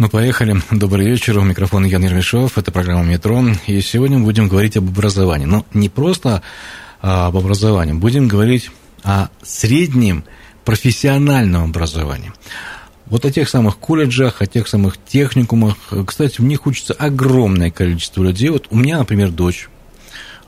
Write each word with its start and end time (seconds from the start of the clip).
Ну, 0.00 0.08
поехали. 0.08 0.56
Добрый 0.70 1.04
вечер. 1.04 1.36
У 1.36 1.42
микрофона 1.42 1.84
Ян 1.84 2.02
Ермешов. 2.02 2.56
Это 2.56 2.72
программа 2.72 3.04
«Метро». 3.04 3.44
И 3.66 3.82
сегодня 3.82 4.16
мы 4.16 4.24
будем 4.24 4.48
говорить 4.48 4.78
об 4.78 4.88
образовании. 4.88 5.44
Но 5.44 5.66
не 5.74 5.90
просто 5.90 6.42
а, 7.02 7.26
об 7.26 7.36
образовании. 7.36 7.92
Будем 7.92 8.26
говорить 8.26 8.70
о 9.02 9.28
среднем 9.42 10.24
профессиональном 10.64 11.64
образовании. 11.64 12.32
Вот 13.04 13.26
о 13.26 13.30
тех 13.30 13.46
самых 13.46 13.76
колледжах, 13.76 14.40
о 14.40 14.46
тех 14.46 14.68
самых 14.68 14.96
техникумах. 14.96 15.76
Кстати, 16.06 16.36
в 16.40 16.44
них 16.44 16.66
учится 16.66 16.94
огромное 16.94 17.70
количество 17.70 18.22
людей. 18.22 18.48
Вот 18.48 18.68
у 18.70 18.78
меня, 18.78 18.96
например, 18.96 19.30
дочь 19.30 19.68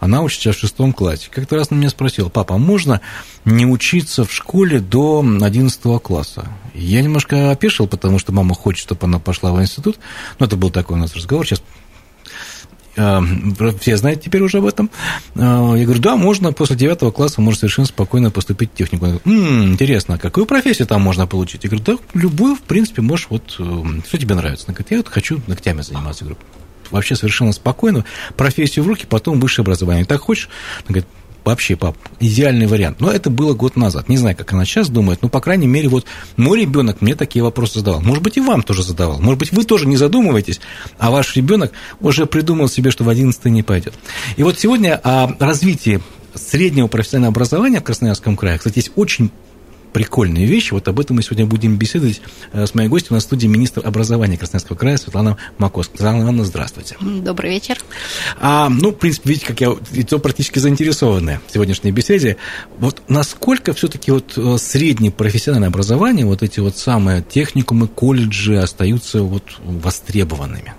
она 0.02 0.20
учится 0.22 0.50
в 0.50 0.58
шестом 0.58 0.92
классе. 0.92 1.28
Как-то 1.30 1.54
раз 1.54 1.68
она 1.70 1.78
меня 1.78 1.88
спросила, 1.88 2.28
папа, 2.28 2.56
а 2.56 2.58
можно 2.58 3.00
не 3.44 3.64
учиться 3.64 4.24
в 4.24 4.32
школе 4.32 4.80
до 4.80 5.20
11 5.20 5.80
класса? 6.02 6.48
Я 6.74 7.02
немножко 7.02 7.52
опешил, 7.52 7.86
потому 7.86 8.18
что 8.18 8.32
мама 8.32 8.52
хочет, 8.56 8.82
чтобы 8.82 9.06
она 9.06 9.20
пошла 9.20 9.52
в 9.52 9.62
институт. 9.62 10.00
Ну, 10.40 10.46
это 10.46 10.56
был 10.56 10.70
такой 10.70 10.96
у 10.96 10.98
нас 10.98 11.14
разговор. 11.14 11.46
Сейчас 11.46 11.62
э, 12.96 13.20
все 13.80 13.96
знают 13.96 14.22
теперь 14.22 14.42
уже 14.42 14.58
об 14.58 14.64
этом. 14.64 14.90
Э, 15.36 15.74
Я 15.76 15.84
говорю, 15.84 16.00
да, 16.00 16.16
можно 16.16 16.52
после 16.52 16.74
9 16.74 17.14
класса 17.14 17.40
можно 17.40 17.60
совершенно 17.60 17.86
спокойно 17.86 18.32
поступить 18.32 18.72
в 18.72 18.74
технику. 18.74 19.04
Она 19.04 19.18
говорит, 19.18 19.40
«М, 19.48 19.72
интересно, 19.72 20.18
какую 20.18 20.46
профессию 20.46 20.88
там 20.88 21.00
можно 21.00 21.28
получить? 21.28 21.62
Я 21.62 21.70
говорю, 21.70 21.84
да, 21.84 21.96
любую, 22.14 22.56
в 22.56 22.62
принципе, 22.62 23.02
можешь, 23.02 23.28
вот, 23.30 23.54
э, 23.60 23.84
что 24.08 24.18
тебе 24.18 24.34
нравится? 24.34 24.64
Она 24.66 24.74
говорит, 24.74 24.90
я 24.90 24.96
вот 24.96 25.08
хочу 25.08 25.40
ногтями 25.46 25.82
заниматься. 25.82 26.24
Я 26.24 26.30
говорю, 26.30 26.44
вообще 26.92 27.16
совершенно 27.16 27.52
спокойно, 27.52 28.04
профессию 28.36 28.84
в 28.84 28.88
руки, 28.88 29.06
потом 29.08 29.40
высшее 29.40 29.64
образование. 29.64 30.04
Так 30.04 30.20
хочешь? 30.20 30.48
Она 30.84 30.88
говорит, 30.88 31.06
вообще, 31.44 31.76
пап, 31.76 31.96
идеальный 32.20 32.66
вариант. 32.66 33.00
Но 33.00 33.10
это 33.10 33.30
было 33.30 33.54
год 33.54 33.76
назад. 33.76 34.08
Не 34.08 34.16
знаю, 34.16 34.36
как 34.36 34.52
она 34.52 34.64
сейчас 34.64 34.88
думает, 34.88 35.22
но, 35.22 35.28
по 35.28 35.40
крайней 35.40 35.66
мере, 35.66 35.88
вот 35.88 36.06
мой 36.36 36.60
ребенок 36.60 37.00
мне 37.00 37.14
такие 37.14 37.42
вопросы 37.42 37.80
задавал. 37.80 38.00
Может 38.00 38.22
быть, 38.22 38.36
и 38.36 38.40
вам 38.40 38.62
тоже 38.62 38.82
задавал. 38.82 39.20
Может 39.20 39.38
быть, 39.38 39.52
вы 39.52 39.64
тоже 39.64 39.86
не 39.86 39.96
задумываетесь, 39.96 40.60
а 40.98 41.10
ваш 41.10 41.36
ребенок 41.36 41.72
уже 42.00 42.26
придумал 42.26 42.68
себе, 42.68 42.90
что 42.90 43.04
в 43.04 43.08
11 43.08 43.44
не 43.46 43.62
пойдет. 43.62 43.94
И 44.36 44.42
вот 44.42 44.58
сегодня 44.58 45.00
о 45.02 45.34
развитии 45.38 46.00
среднего 46.34 46.86
профессионального 46.86 47.32
образования 47.32 47.80
в 47.80 47.84
Красноярском 47.84 48.36
крае, 48.36 48.58
кстати, 48.58 48.78
есть 48.78 48.92
очень 48.96 49.30
прикольные 49.92 50.46
вещи. 50.46 50.72
Вот 50.72 50.88
об 50.88 51.00
этом 51.00 51.16
мы 51.16 51.22
сегодня 51.22 51.46
будем 51.46 51.76
беседовать 51.76 52.20
э, 52.52 52.66
с 52.66 52.74
моей 52.74 52.88
гостью. 52.88 53.12
У 53.12 53.14
нас 53.14 53.24
в 53.24 53.26
студии 53.26 53.46
министр 53.46 53.86
образования 53.86 54.36
Красноярского 54.36 54.76
края 54.76 54.96
Светлана 54.96 55.36
Маковская. 55.58 55.96
Светлана 55.98 56.22
Ивановна, 56.22 56.44
здравствуйте. 56.44 56.96
Добрый 57.00 57.50
вечер. 57.50 57.78
А, 58.40 58.68
ну, 58.68 58.90
в 58.90 58.96
принципе, 58.96 59.30
видите, 59.30 59.46
как 59.46 59.60
я 59.60 59.74
лицо 59.92 60.18
практически 60.18 60.58
заинтересованное 60.58 61.40
в 61.46 61.52
сегодняшней 61.52 61.92
беседе. 61.92 62.36
Вот 62.78 63.02
насколько 63.08 63.72
все-таки 63.72 64.10
вот 64.10 64.32
э, 64.36 64.56
среднее 64.58 65.12
профессиональное 65.12 65.68
образование, 65.68 66.26
вот 66.26 66.42
эти 66.42 66.60
вот 66.60 66.76
самые 66.76 67.22
техникумы, 67.22 67.88
колледжи 67.88 68.56
остаются 68.56 69.22
вот 69.22 69.44
востребованными? 69.64 70.74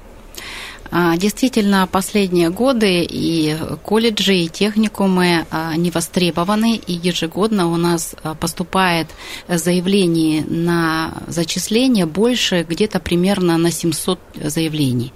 А, 0.96 1.18
Действительно, 1.18 1.88
последние 1.92 2.52
годы 2.52 3.04
и 3.10 3.58
колледжи, 3.82 4.36
и 4.36 4.48
техникумы 4.48 5.48
а, 5.50 5.76
не 5.76 5.90
востребованы, 5.90 6.76
и 6.76 6.94
ежегодно 6.94 7.72
у 7.72 7.78
нас 7.78 8.14
а, 8.22 8.36
поступает 8.36 9.08
заявлений 9.48 10.46
на 10.48 11.24
зачисление 11.26 12.06
больше 12.06 12.64
где-то 12.70 13.00
примерно 13.00 13.58
на 13.58 13.72
700 13.72 14.20
заявлений. 14.44 15.14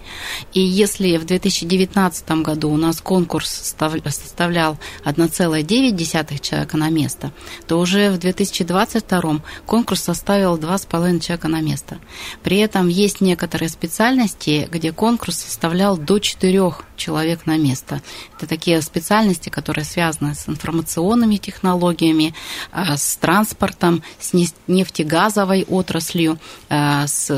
И 0.51 0.61
если 0.61 1.17
в 1.17 1.25
2019 1.25 2.27
году 2.41 2.71
у 2.71 2.77
нас 2.77 2.99
конкурс 2.99 3.47
составлял 3.47 4.79
1,9 5.05 6.39
человека 6.41 6.77
на 6.77 6.89
место, 6.89 7.31
то 7.67 7.79
уже 7.79 8.09
в 8.09 8.17
2022 8.17 9.41
конкурс 9.67 10.01
составил 10.01 10.57
2,5 10.57 11.19
человека 11.19 11.47
на 11.49 11.61
место. 11.61 11.99
При 12.41 12.57
этом 12.57 12.87
есть 12.87 13.21
некоторые 13.21 13.69
специальности, 13.69 14.67
где 14.71 14.91
конкурс 14.91 15.35
составлял 15.37 15.66
до 15.97 16.19
4 16.19 16.71
человек 16.97 17.45
на 17.45 17.57
место. 17.57 18.01
Это 18.37 18.47
такие 18.47 18.81
специальности, 18.81 19.49
которые 19.49 19.85
связаны 19.85 20.35
с 20.35 20.49
информационными 20.49 21.37
технологиями, 21.37 22.33
а, 22.71 22.97
с 22.97 23.15
транспортом, 23.17 24.03
с 24.19 24.33
нефтегазовой 24.67 25.63
отраслью, 25.63 26.39
а, 26.69 27.07
с, 27.07 27.31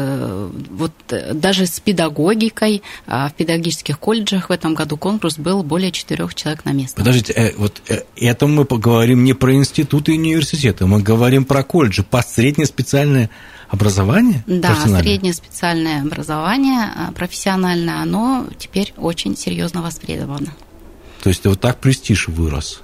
вот, 0.72 0.94
даже 1.34 1.66
с 1.66 1.80
педагогикой. 1.80 2.82
А, 3.06 3.30
в 3.30 3.34
педагогических 3.34 4.00
колледжах 4.00 4.50
в 4.50 4.52
этом 4.52 4.74
году 4.74 4.98
конкурс 4.98 5.38
был 5.38 5.64
более 5.64 5.92
четырех 5.92 6.34
человек 6.34 6.66
на 6.66 6.72
место. 6.72 6.98
Подождите, 6.98 7.34
э, 7.34 7.54
вот 7.58 7.82
э, 7.90 8.04
это 8.16 8.48
мы 8.48 8.66
поговорим 8.66 9.24
не 9.24 9.34
про 9.34 9.54
институты 9.54 10.14
и 10.14 10.18
университеты, 10.18 10.86
мы 10.86 11.02
говорим 11.02 11.46
про 11.46 11.64
колледжи, 11.64 12.04
по 12.04 12.22
среднее 12.22 12.66
специальное 12.66 13.30
образование? 13.70 14.44
Да, 14.48 14.76
среднее 14.76 15.34
специальное 15.34 16.02
образование 16.02 16.90
профессиональное, 17.16 18.02
оно 18.02 18.46
теперь 18.58 18.94
очень 18.98 19.38
серьезно 19.38 19.82
востребовано. 19.82 20.54
То 21.24 21.30
есть 21.30 21.46
вот 21.46 21.60
так 21.60 21.80
престиж 21.80 22.28
вырос? 22.28 22.82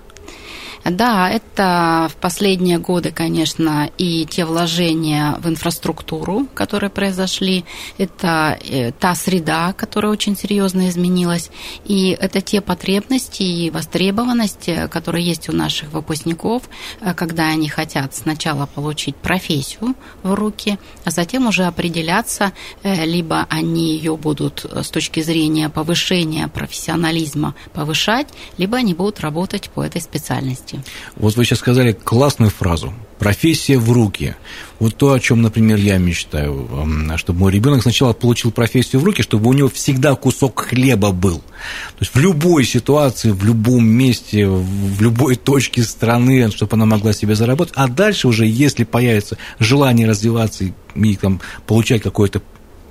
Да, 0.85 1.31
это 1.31 2.07
в 2.11 2.15
последние 2.17 2.77
годы, 2.77 3.09
конечно, 3.09 3.89
и 3.97 4.23
те 4.29 4.45
вложения 4.45 5.35
в 5.39 5.49
инфраструктуру, 5.49 6.45
которые 6.53 6.91
произошли, 6.91 7.65
это 7.97 8.59
э, 8.61 8.91
та 8.91 9.15
среда, 9.15 9.73
которая 9.73 10.11
очень 10.11 10.37
серьезно 10.37 10.87
изменилась, 10.87 11.49
и 11.85 12.09
это 12.09 12.39
те 12.39 12.61
потребности 12.61 13.41
и 13.41 13.71
востребованность, 13.71 14.69
которые 14.91 15.25
есть 15.25 15.49
у 15.49 15.53
наших 15.53 15.91
выпускников, 15.91 16.69
э, 17.01 17.15
когда 17.15 17.47
они 17.47 17.67
хотят 17.67 18.15
сначала 18.15 18.67
получить 18.67 19.15
профессию 19.15 19.95
в 20.21 20.35
руки, 20.35 20.77
а 21.03 21.09
затем 21.09 21.47
уже 21.47 21.63
определяться, 21.63 22.53
э, 22.83 23.05
либо 23.05 23.47
они 23.49 23.95
ее 23.95 24.17
будут 24.17 24.63
с 24.65 24.91
точки 24.91 25.21
зрения 25.21 25.69
повышения 25.69 26.47
профессионализма 26.47 27.55
повышать, 27.73 28.27
либо 28.59 28.77
они 28.77 28.93
будут 28.93 29.19
работать 29.21 29.71
по 29.71 29.81
этой 29.81 29.99
специальности 29.99 30.74
профессии. 30.75 30.93
Вот 31.15 31.35
вы 31.35 31.45
сейчас 31.45 31.59
сказали 31.59 31.91
классную 31.93 32.51
фразу 32.51 32.93
профессия 33.19 33.77
в 33.77 33.91
руки. 33.91 34.35
Вот 34.79 34.97
то, 34.97 35.13
о 35.13 35.19
чем, 35.19 35.41
например, 35.41 35.77
я 35.77 35.97
мечтаю, 35.97 36.67
чтобы 37.15 37.39
мой 37.39 37.53
ребенок 37.53 37.81
сначала 37.81 38.13
получил 38.13 38.51
профессию 38.51 39.01
в 39.01 39.05
руки, 39.05 39.21
чтобы 39.21 39.49
у 39.49 39.53
него 39.53 39.69
всегда 39.69 40.15
кусок 40.15 40.67
хлеба 40.67 41.11
был. 41.11 41.37
То 41.37 42.01
есть 42.01 42.13
в 42.13 42.19
любой 42.19 42.65
ситуации, 42.65 43.31
в 43.31 43.45
любом 43.45 43.87
месте, 43.87 44.47
в 44.47 45.01
любой 45.01 45.37
точке 45.37 45.83
страны, 45.83 46.51
чтобы 46.51 46.73
она 46.73 46.85
могла 46.85 47.13
себе 47.13 47.35
заработать. 47.35 47.73
А 47.77 47.87
дальше 47.87 48.27
уже, 48.27 48.45
если 48.45 48.83
появится 48.83 49.37
желание 49.59 50.07
развиваться 50.07 50.65
и 50.65 51.15
там, 51.15 51.39
получать 51.65 52.01
какое-то 52.01 52.41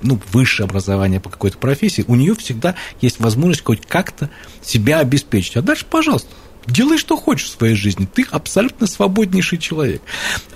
ну, 0.01 0.19
высшее 0.31 0.65
образование 0.65 1.19
по 1.19 1.29
какой-то 1.29 1.57
профессии, 1.57 2.03
у 2.07 2.15
нее 2.15 2.35
всегда 2.35 2.75
есть 3.01 3.19
возможность 3.19 3.63
хоть 3.63 3.85
как-то 3.85 4.29
себя 4.61 4.99
обеспечить. 4.99 5.55
А 5.55 5.61
дальше, 5.61 5.85
пожалуйста, 5.89 6.29
делай, 6.67 6.97
что 6.97 7.17
хочешь 7.17 7.47
в 7.47 7.57
своей 7.57 7.75
жизни. 7.75 8.07
Ты 8.11 8.25
абсолютно 8.29 8.87
свободнейший 8.87 9.57
человек. 9.57 10.01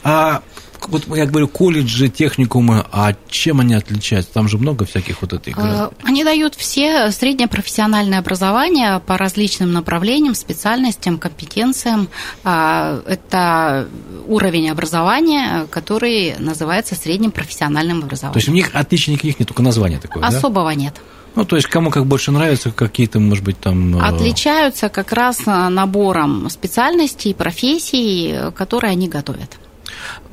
А 0.03 0.41
вот 0.87 1.03
я 1.15 1.25
говорю, 1.25 1.47
колледжи, 1.47 2.07
техникумы, 2.09 2.85
а 2.91 3.13
чем 3.29 3.59
они 3.59 3.73
отличаются? 3.73 4.31
Там 4.33 4.47
же 4.47 4.57
много 4.57 4.85
всяких 4.85 5.21
вот 5.21 5.33
этих... 5.33 5.57
А, 5.57 5.91
они 6.03 6.23
дают 6.23 6.55
все 6.55 7.11
среднее 7.11 7.47
профессиональное 7.47 8.19
образование 8.19 8.99
по 8.99 9.17
различным 9.17 9.71
направлениям, 9.71 10.35
специальностям, 10.35 11.17
компетенциям. 11.17 12.07
А, 12.43 13.01
это 13.05 13.87
уровень 14.27 14.69
образования, 14.69 15.67
который 15.69 16.35
называется 16.39 16.95
средним 16.95 17.31
профессиональным 17.31 17.99
образованием. 17.99 18.33
То 18.33 18.39
есть 18.39 18.49
у 18.49 18.53
них 18.53 18.69
отличий 18.73 19.13
никаких 19.13 19.39
нет, 19.39 19.47
только 19.47 19.61
название 19.61 19.99
такое, 19.99 20.23
Особого 20.23 20.69
да? 20.69 20.75
нет. 20.75 20.95
Ну, 21.39 21.45
то 21.45 21.55
есть 21.55 21.69
кому 21.69 21.89
как 21.89 22.05
больше 22.05 22.31
нравится, 22.31 22.69
какие-то, 22.69 23.21
может 23.21 23.45
быть, 23.45 23.57
там... 23.57 23.95
Э, 23.95 24.01
Отличаются 24.01 24.89
как 24.89 25.13
раз 25.13 25.39
э, 25.47 25.69
набором 25.69 26.49
специальностей, 26.49 27.33
профессий, 27.33 28.51
которые 28.53 28.91
они 28.91 29.07
готовят. 29.07 29.57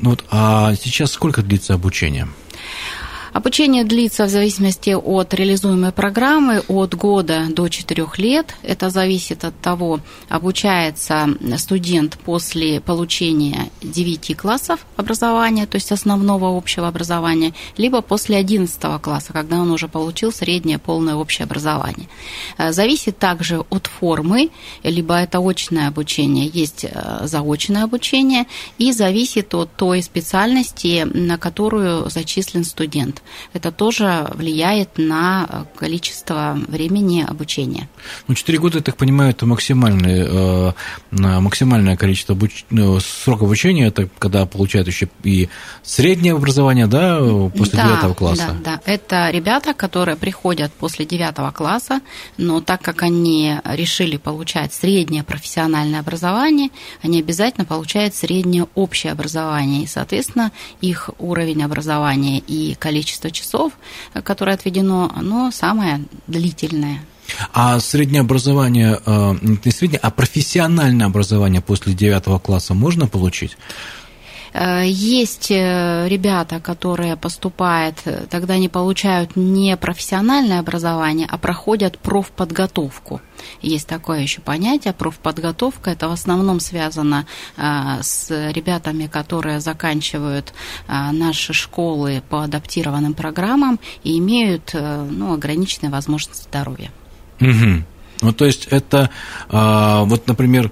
Ну 0.01 0.11
вот, 0.11 0.25
а 0.33 0.75
сейчас 0.75 1.13
сколько 1.13 1.43
длится 1.43 1.75
обучение? 1.75 2.27
Обучение 3.37 3.85
длится 3.85 4.25
в 4.25 4.31
зависимости 4.31 4.97
от 4.97 5.35
реализуемой 5.35 5.93
программы 5.93 6.63
от 6.69 6.95
года 6.95 7.49
до 7.51 7.69
4 7.69 8.07
лет. 8.17 8.55
Это 8.63 8.89
зависит 8.89 9.45
от 9.45 9.55
того, 9.61 10.01
обучается 10.31 11.29
студент 11.59 12.17
после 12.25 12.81
получения 12.81 13.71
9 13.83 14.35
классов 14.39 14.87
образования, 14.97 15.67
то 15.67 15.75
есть 15.75 15.93
основного 15.93 16.57
общего 16.57 16.89
образования, 16.89 17.53
либо 17.77 18.01
после 18.01 18.39
11 18.39 19.03
класса, 19.03 19.35
когда 19.35 19.59
он 19.59 19.71
уже 19.71 19.87
получил 19.87 20.33
среднее 20.33 20.79
полное 20.79 21.17
общее 21.17 21.45
образование. 21.45 22.09
Э, 22.57 22.73
зависит 22.73 23.19
также 23.19 23.59
от 23.69 23.87
формы, 23.87 24.49
либо 24.83 25.15
это 25.15 25.47
очное 25.47 25.89
обучение, 25.89 26.47
есть 26.47 26.87
э, 26.91 27.27
заочное 27.27 27.85
обучение, 27.85 28.47
и 28.79 28.93
зависит 28.93 29.55
от 29.55 29.77
той 29.77 30.03
специальности, 30.03 31.07
на 31.13 31.37
которую 31.37 32.09
зачислен 32.09 32.65
студент. 32.65 33.23
Это 33.53 33.73
тоже 33.73 34.29
влияет 34.35 34.99
на 34.99 35.67
количество 35.77 36.59
времени 36.69 37.25
обучения. 37.27 37.89
Ну, 38.29 38.35
4 38.35 38.59
года, 38.59 38.79
я 38.79 38.83
так 38.83 38.97
понимаю, 38.97 39.31
это 39.31 39.47
максимальное, 39.47 40.27
э, 40.29 40.73
максимальное 41.11 41.97
количество 41.97 42.35
обуч... 42.35 42.65
Ну, 42.71 43.01
срок 43.01 43.43
обучения, 43.43 43.87
это 43.87 44.09
когда 44.19 44.47
получают 44.47 44.89
еще 44.89 45.09
и 45.25 45.49
среднее 45.83 46.35
образование, 46.35 46.87
да, 46.87 47.19
после 47.57 47.79
да, 47.79 48.03
9 48.03 48.17
класса? 48.17 48.57
Да, 48.63 48.73
да, 48.77 48.81
это 48.85 49.31
ребята, 49.31 49.75
которые 49.75 50.17
приходят 50.17 50.73
после 50.73 51.07
9 51.07 51.55
класса, 51.55 52.01
но 52.37 52.61
так 52.61 52.83
как 52.83 53.03
они 53.03 53.57
решили 53.65 54.17
получать 54.17 54.73
среднее 54.73 55.23
профессиональное 55.25 56.01
образование, 56.01 56.71
они 57.03 57.21
обязательно 57.21 57.65
получают 57.65 58.15
среднее 58.15 58.67
общее 58.75 59.13
образование, 59.13 59.85
и, 59.85 59.87
соответственно, 59.87 60.53
их 60.81 61.11
уровень 61.19 61.63
образования 61.63 62.39
и 62.39 62.75
количество 62.75 63.16
часов, 63.31 63.73
которое 64.25 64.53
отведено, 64.55 65.11
оно 65.15 65.51
самое 65.51 66.05
длительное. 66.27 67.01
А 67.53 67.81
среднее 67.81 68.21
образование, 68.21 69.01
э, 69.05 69.35
не 69.65 69.71
среднее, 69.73 69.99
а 69.99 70.11
профессиональное 70.11 71.07
образование 71.07 71.61
после 71.61 71.93
девятого 71.93 72.39
класса 72.39 72.75
можно 72.75 73.07
получить? 73.09 73.57
Э, 74.57 74.85
есть 74.87 75.51
э, 75.51 76.09
ребята, 76.09 76.61
которые 76.61 77.17
поступают, 77.17 77.97
тогда 78.31 78.55
они 78.55 78.69
получают 78.69 79.37
не 79.37 79.77
профессиональное 79.77 80.61
образование, 80.61 81.29
а 81.31 81.37
проходят 81.37 81.99
профподготовку. 81.99 83.21
Есть 83.61 83.87
такое 83.87 84.21
еще 84.21 84.41
понятие, 84.41 84.95
профподготовка. 84.95 85.91
Это 85.91 86.09
в 86.09 86.13
основном 86.13 86.61
связано 86.61 87.27
э, 87.57 87.99
с 88.01 88.31
ребятами, 88.31 89.07
которые 89.07 89.61
заканчивают 89.61 90.55
наши 90.89 91.53
школы 91.53 92.23
по 92.29 92.43
адаптированным 92.43 93.15
программам 93.15 93.79
и 94.05 94.19
имеют 94.19 94.75
ну, 94.75 95.33
ограниченные 95.33 95.91
возможности 95.91 96.45
здоровья. 96.45 96.91
Угу. 97.41 97.85
Ну, 98.23 98.33
то 98.33 98.45
есть 98.47 98.67
это, 98.71 99.11
вот, 99.51 100.27
например, 100.27 100.71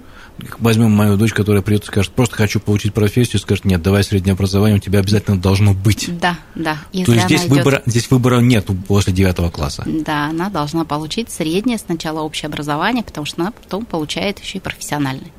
возьмем 0.59 0.91
мою 0.91 1.17
дочь, 1.17 1.33
которая 1.33 1.63
придет 1.63 1.85
и 1.85 1.87
скажет, 1.87 2.13
просто 2.13 2.37
хочу 2.37 2.61
получить 2.61 2.93
профессию, 2.93 3.41
скажет, 3.41 3.65
нет, 3.65 3.83
давай 3.83 4.03
среднее 4.03 4.33
образование, 4.33 4.79
у 4.79 4.81
тебя 4.81 4.99
обязательно 4.99 5.39
должно 5.39 5.75
быть. 5.75 6.09
Да, 6.19 6.39
да. 6.55 6.79
Если 6.93 7.07
То 7.07 7.13
есть 7.13 7.27
здесь, 7.27 7.41
идет... 7.43 7.51
выбора, 7.51 7.83
здесь 7.87 8.11
выбора 8.11 8.41
нет 8.41 8.69
после 8.89 9.13
девятого 9.13 9.51
класса. 9.51 9.85
Да, 9.87 10.27
она 10.27 10.51
должна 10.51 10.85
получить 10.85 11.31
среднее 11.31 11.79
сначала 11.79 12.21
общее 12.21 12.49
образование, 12.49 13.05
потому 13.05 13.27
что 13.27 13.43
она 13.43 13.53
потом 13.53 13.85
получает 13.85 14.41
еще 14.41 14.59
и 14.59 14.61
профессиональное. 14.61 15.31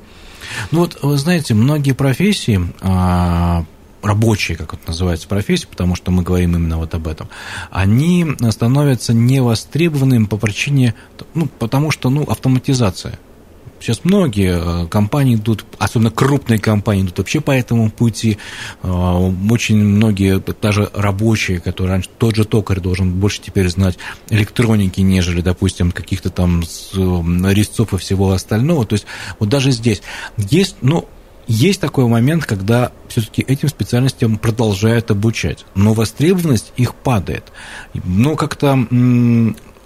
Ну 0.70 0.80
вот, 0.80 0.98
вы 1.02 1.16
знаете, 1.18 1.54
многие 1.54 1.92
профессии, 1.92 2.60
а, 2.80 3.64
рабочие, 4.02 4.56
как 4.56 4.74
это 4.74 4.82
называется, 4.88 5.28
профессии, 5.28 5.66
потому 5.66 5.94
что 5.96 6.10
мы 6.10 6.22
говорим 6.22 6.54
именно 6.54 6.78
вот 6.78 6.94
об 6.94 7.08
этом, 7.08 7.28
они 7.70 8.26
становятся 8.50 9.12
невостребованными 9.12 10.24
по 10.26 10.36
причине, 10.36 10.94
ну, 11.34 11.46
потому 11.46 11.90
что, 11.90 12.08
ну, 12.10 12.22
автоматизация. 12.22 13.18
Сейчас 13.80 14.00
многие 14.04 14.84
э, 14.84 14.86
компании 14.88 15.36
идут, 15.36 15.64
особенно 15.78 16.10
крупные 16.10 16.58
компании, 16.58 17.02
идут 17.02 17.18
вообще 17.18 17.40
по 17.40 17.50
этому 17.50 17.90
пути. 17.90 18.38
Э, 18.82 19.32
очень 19.50 19.76
многие, 19.76 20.42
даже 20.60 20.90
рабочие, 20.94 21.60
которые 21.60 21.92
раньше, 21.92 22.08
тот 22.18 22.36
же 22.36 22.44
токарь 22.44 22.80
должен 22.80 23.12
больше 23.12 23.40
теперь 23.40 23.68
знать 23.68 23.98
электроники, 24.30 25.00
нежели, 25.00 25.40
допустим, 25.40 25.92
каких-то 25.92 26.30
там 26.30 26.62
э, 26.62 27.52
резцов 27.52 27.92
и 27.94 27.98
всего 27.98 28.32
остального. 28.32 28.86
То 28.86 28.94
есть 28.94 29.06
вот 29.38 29.48
даже 29.48 29.70
здесь 29.70 30.02
есть, 30.36 30.76
ну, 30.80 31.08
есть 31.46 31.80
такой 31.80 32.08
момент, 32.08 32.44
когда 32.44 32.92
все-таки 33.08 33.42
этим 33.42 33.68
специальностям 33.68 34.36
продолжают 34.36 35.10
обучать, 35.10 35.64
но 35.74 35.94
востребованность 35.94 36.72
их 36.76 36.94
падает. 36.94 37.52
Но 38.04 38.34
как-то 38.34 38.86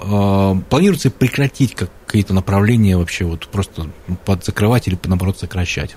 а, 0.03 0.55
планируется 0.71 1.11
прекратить 1.11 1.75
какие-то 2.11 2.35
направления 2.35 2.97
вообще, 2.97 3.25
вот 3.25 3.47
просто 3.47 3.89
подзакрывать 4.25 4.89
или, 4.89 4.99
наоборот, 5.05 5.39
сокращать? 5.39 5.97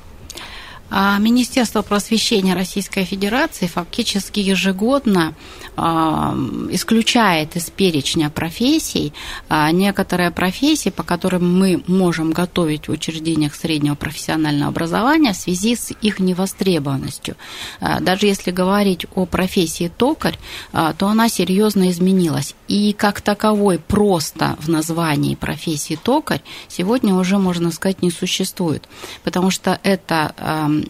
А 0.95 1.17
Министерство 1.17 1.81
просвещения 1.81 2.53
Российской 2.53 3.03
Федерации 3.03 3.65
фактически 3.65 4.39
ежегодно 4.39 5.33
а, 5.75 6.37
исключает 6.69 7.55
из 7.55 7.71
перечня 7.71 8.29
профессий 8.29 9.11
а, 9.49 9.71
некоторые 9.71 10.29
профессии, 10.29 10.91
по 10.91 11.01
которым 11.01 11.57
мы 11.57 11.83
можем 11.87 12.31
готовить 12.31 12.87
в 12.87 12.91
учреждениях 12.91 13.55
среднего 13.55 13.95
профессионального 13.95 14.69
образования 14.69 15.33
в 15.33 15.37
связи 15.37 15.75
с 15.75 15.91
их 15.99 16.19
невостребованностью. 16.19 17.37
Даже 17.79 18.27
если 18.27 18.51
говорить 18.51 19.07
о 19.15 19.25
профессии 19.25 19.91
токарь, 19.97 20.37
то 20.71 21.07
она 21.07 21.27
серьезно 21.27 21.89
изменилась. 21.89 22.53
И 22.67 22.93
как 22.93 23.21
таковой 23.21 23.79
просто 23.79 24.57
в 24.59 24.69
названии 24.69 25.33
профессии 25.33 25.97
токарь 26.01 26.41
сегодня 26.67 27.15
уже, 27.15 27.39
можно 27.39 27.71
сказать, 27.71 28.03
не 28.03 28.11
существует, 28.11 28.87
потому 29.23 29.49
что 29.49 29.79
это 29.81 30.35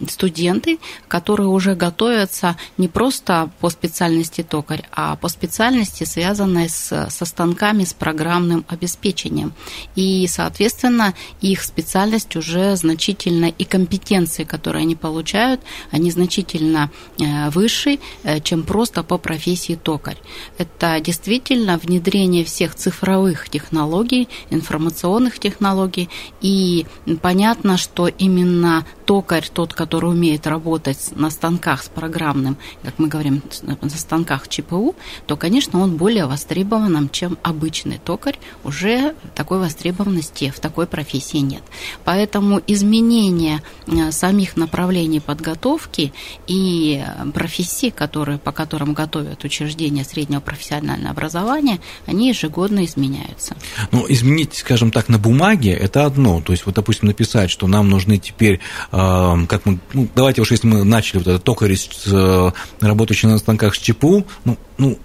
студенты, 0.08 0.78
которые 1.08 1.48
уже 1.48 1.74
готовятся 1.74 2.56
не 2.78 2.88
просто 2.88 3.50
по 3.60 3.70
специальности 3.70 4.42
токарь, 4.42 4.84
а 4.92 5.16
по 5.16 5.28
специальности, 5.28 6.04
связанной 6.04 6.68
с, 6.68 7.08
со 7.10 7.24
станками, 7.24 7.84
с 7.84 7.92
программным 7.92 8.64
обеспечением. 8.68 9.52
И, 9.94 10.26
соответственно, 10.26 11.14
их 11.40 11.62
специальность 11.62 12.36
уже 12.36 12.76
значительно, 12.76 13.46
и 13.46 13.64
компетенции, 13.64 14.44
которые 14.44 14.82
они 14.82 14.96
получают, 14.96 15.60
они 15.90 16.10
значительно 16.10 16.90
э, 17.18 17.50
выше, 17.50 17.98
э, 18.22 18.40
чем 18.40 18.62
просто 18.62 19.02
по 19.02 19.18
профессии 19.18 19.74
токарь. 19.74 20.18
Это 20.58 21.00
действительно 21.00 21.78
внедрение 21.78 22.44
всех 22.44 22.74
цифровых 22.74 23.48
технологий, 23.48 24.28
информационных 24.50 25.38
технологий, 25.38 26.08
и 26.40 26.86
понятно, 27.22 27.76
что 27.76 28.08
именно 28.08 28.86
токарь, 29.04 29.48
тот, 29.52 29.74
который 29.74 29.83
умеет 29.92 30.46
работать 30.46 31.10
на 31.14 31.30
станках 31.30 31.82
с 31.82 31.88
программным, 31.88 32.56
как 32.82 32.98
мы 32.98 33.08
говорим, 33.08 33.42
на 33.62 33.90
станках 33.90 34.48
ЧПУ, 34.48 34.94
то, 35.26 35.36
конечно, 35.36 35.80
он 35.80 35.96
более 35.96 36.26
востребованным, 36.26 37.08
чем 37.08 37.38
обычный 37.42 37.98
токарь. 37.98 38.38
Уже 38.64 39.14
такой 39.34 39.58
востребованности 39.58 40.52
в 40.54 40.60
такой 40.60 40.86
профессии 40.86 41.38
нет. 41.38 41.62
Поэтому 42.04 42.60
изменение 42.66 43.62
э, 43.86 44.12
самих 44.12 44.56
направлений 44.56 45.20
подготовки 45.20 46.12
и 46.46 47.04
профессий, 47.32 47.90
которые, 47.90 48.38
по 48.38 48.52
которым 48.52 48.94
готовят 48.94 49.44
учреждения 49.44 50.04
среднего 50.04 50.40
профессионального 50.40 51.10
образования, 51.10 51.80
они 52.06 52.28
ежегодно 52.28 52.84
изменяются. 52.84 53.56
Ну, 53.92 54.06
изменить, 54.08 54.54
скажем 54.54 54.90
так, 54.90 55.08
на 55.08 55.18
бумаге– 55.18 55.72
это 55.72 56.06
одно. 56.06 56.40
То 56.40 56.52
есть, 56.52 56.66
вот, 56.66 56.74
допустим, 56.74 57.08
написать, 57.08 57.50
что 57.50 57.66
нам 57.66 57.88
нужны 57.90 58.18
теперь, 58.18 58.60
э, 58.92 59.46
как 59.48 59.63
мы 59.64 59.78
ну, 59.92 60.08
давайте 60.14 60.42
уж 60.42 60.50
если 60.50 60.66
мы 60.66 60.84
начали 60.84 61.18
вот 61.18 61.26
это 61.26 61.38
токарь, 61.38 61.74
э, 61.74 62.50
работающий 62.80 63.28
на 63.28 63.38
станках 63.38 63.74
с 63.74 63.78
ЧПУ, 63.78 64.26
ну, 64.44 64.58
ну, 64.78 64.98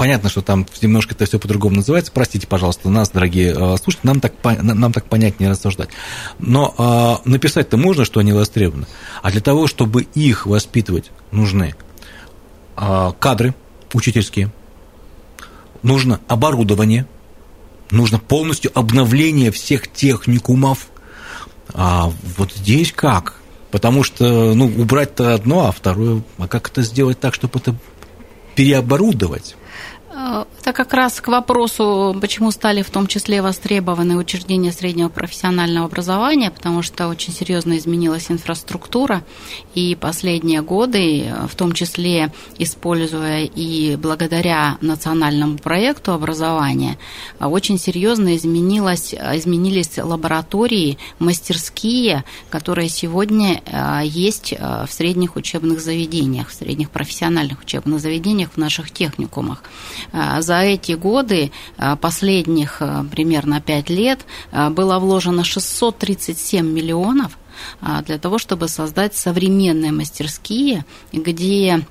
понятно, 0.00 0.30
что 0.30 0.40
там 0.40 0.66
немножко 0.80 1.14
это 1.14 1.26
все 1.26 1.38
по-другому 1.38 1.76
называется. 1.76 2.10
Простите, 2.10 2.46
пожалуйста, 2.46 2.88
нас, 2.88 3.10
дорогие 3.10 3.50
э, 3.50 3.76
слушатели, 3.76 4.06
нам 4.06 4.20
так, 4.20 4.32
нам 4.42 4.92
так 4.94 5.04
понять, 5.04 5.40
не 5.40 5.48
рассуждать. 5.48 5.90
Но 6.38 6.74
э, 7.24 7.28
написать-то 7.28 7.76
можно, 7.76 8.06
что 8.06 8.20
они 8.20 8.32
востребованы. 8.32 8.86
А 9.22 9.30
для 9.30 9.42
того, 9.42 9.66
чтобы 9.66 10.02
их 10.02 10.46
воспитывать, 10.46 11.10
нужны 11.32 11.74
э, 12.78 13.12
кадры 13.18 13.54
учительские, 13.92 14.50
нужно 15.82 16.20
оборудование, 16.28 17.06
нужно 17.90 18.18
полностью 18.18 18.70
обновление 18.74 19.50
всех 19.50 19.86
техникумов. 19.92 20.88
А 21.74 22.10
вот 22.38 22.52
здесь 22.54 22.90
как? 22.92 23.39
Потому 23.70 24.02
что, 24.02 24.54
ну, 24.54 24.66
убрать-то 24.66 25.34
одно, 25.34 25.66
а 25.66 25.72
второе, 25.72 26.22
а 26.38 26.48
как 26.48 26.70
это 26.70 26.82
сделать 26.82 27.20
так, 27.20 27.34
чтобы 27.34 27.58
это 27.58 27.74
переоборудовать? 28.56 29.56
Э, 30.10 30.44
Это 30.60 30.72
как 30.72 30.92
раз 30.92 31.20
к 31.20 31.28
вопросу, 31.28 32.16
почему 32.20 32.50
стали 32.50 32.82
в 32.82 32.90
том 32.90 33.06
числе 33.06 33.40
востребованы 33.42 34.16
учреждения 34.16 34.72
среднего 34.72 35.08
профессионального 35.08 35.86
образования, 35.86 36.50
потому 36.50 36.82
что 36.82 37.08
очень 37.08 37.32
серьезно 37.32 37.78
изменилась 37.78 38.30
инфраструктура, 38.30 39.24
и 39.74 39.94
последние 39.94 40.60
годы, 40.60 41.32
в 41.48 41.54
том 41.56 41.72
числе 41.72 42.32
используя 42.58 43.44
и 43.44 43.96
благодаря 43.96 44.76
национальному 44.80 45.58
проекту 45.58 46.12
образования, 46.12 46.98
очень 47.40 47.78
серьезно 47.78 48.36
изменилось, 48.36 49.14
изменились 49.14 49.96
лаборатории, 49.96 50.98
мастерские, 51.18 52.24
которые 52.50 52.88
сегодня 52.90 53.62
э, 53.64 54.02
есть 54.04 54.52
э, 54.52 54.84
в 54.86 54.92
средних 54.92 55.36
учебных 55.36 55.80
заведениях, 55.80 56.48
в 56.48 56.54
средних 56.54 56.90
профессиональных 56.90 57.60
учебных 57.62 58.00
заведениях, 58.00 58.50
в 58.52 58.56
наших 58.58 58.90
техникумах. 58.90 59.62
э, 59.62 59.99
за 60.12 60.60
эти 60.60 60.92
годы, 60.92 61.52
э, 61.78 61.96
последних 61.96 62.80
э, 62.80 63.04
примерно 63.10 63.60
5 63.60 63.90
лет, 63.90 64.20
было 64.70 64.98
вложено 64.98 65.44
637 65.44 66.66
миллионов 66.66 67.38
для 68.06 68.18
того, 68.18 68.38
чтобы 68.38 68.68
создать 68.68 69.14
современные 69.14 69.92
мастерские, 69.92 70.84
где 71.12 71.84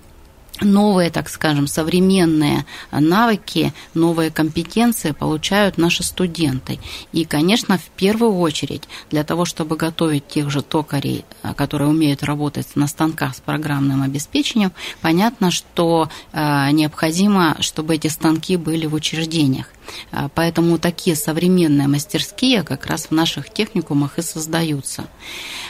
новые, 0.61 1.09
так 1.09 1.29
скажем, 1.29 1.67
современные 1.67 2.65
навыки, 2.91 3.73
новые 3.93 4.31
компетенции 4.31 5.11
получают 5.11 5.77
наши 5.77 6.03
студенты. 6.03 6.79
И, 7.11 7.25
конечно, 7.25 7.77
в 7.77 7.89
первую 7.95 8.37
очередь 8.39 8.83
для 9.09 9.23
того, 9.23 9.45
чтобы 9.45 9.75
готовить 9.75 10.27
тех 10.27 10.49
же 10.49 10.61
токарей, 10.61 11.25
которые 11.55 11.89
умеют 11.89 12.23
работать 12.23 12.75
на 12.75 12.87
станках 12.87 13.35
с 13.35 13.39
программным 13.39 14.03
обеспечением, 14.03 14.71
понятно, 15.01 15.51
что 15.51 16.09
э, 16.31 16.71
необходимо, 16.71 17.57
чтобы 17.61 17.95
эти 17.95 18.07
станки 18.07 18.57
были 18.57 18.85
в 18.85 18.93
учреждениях. 18.93 19.67
Э, 20.11 20.29
поэтому 20.33 20.77
такие 20.77 21.15
современные 21.15 21.87
мастерские 21.87 22.63
как 22.63 22.85
раз 22.85 23.07
в 23.07 23.11
наших 23.11 23.51
техникумах 23.51 24.17
и 24.17 24.21
создаются. 24.21 25.05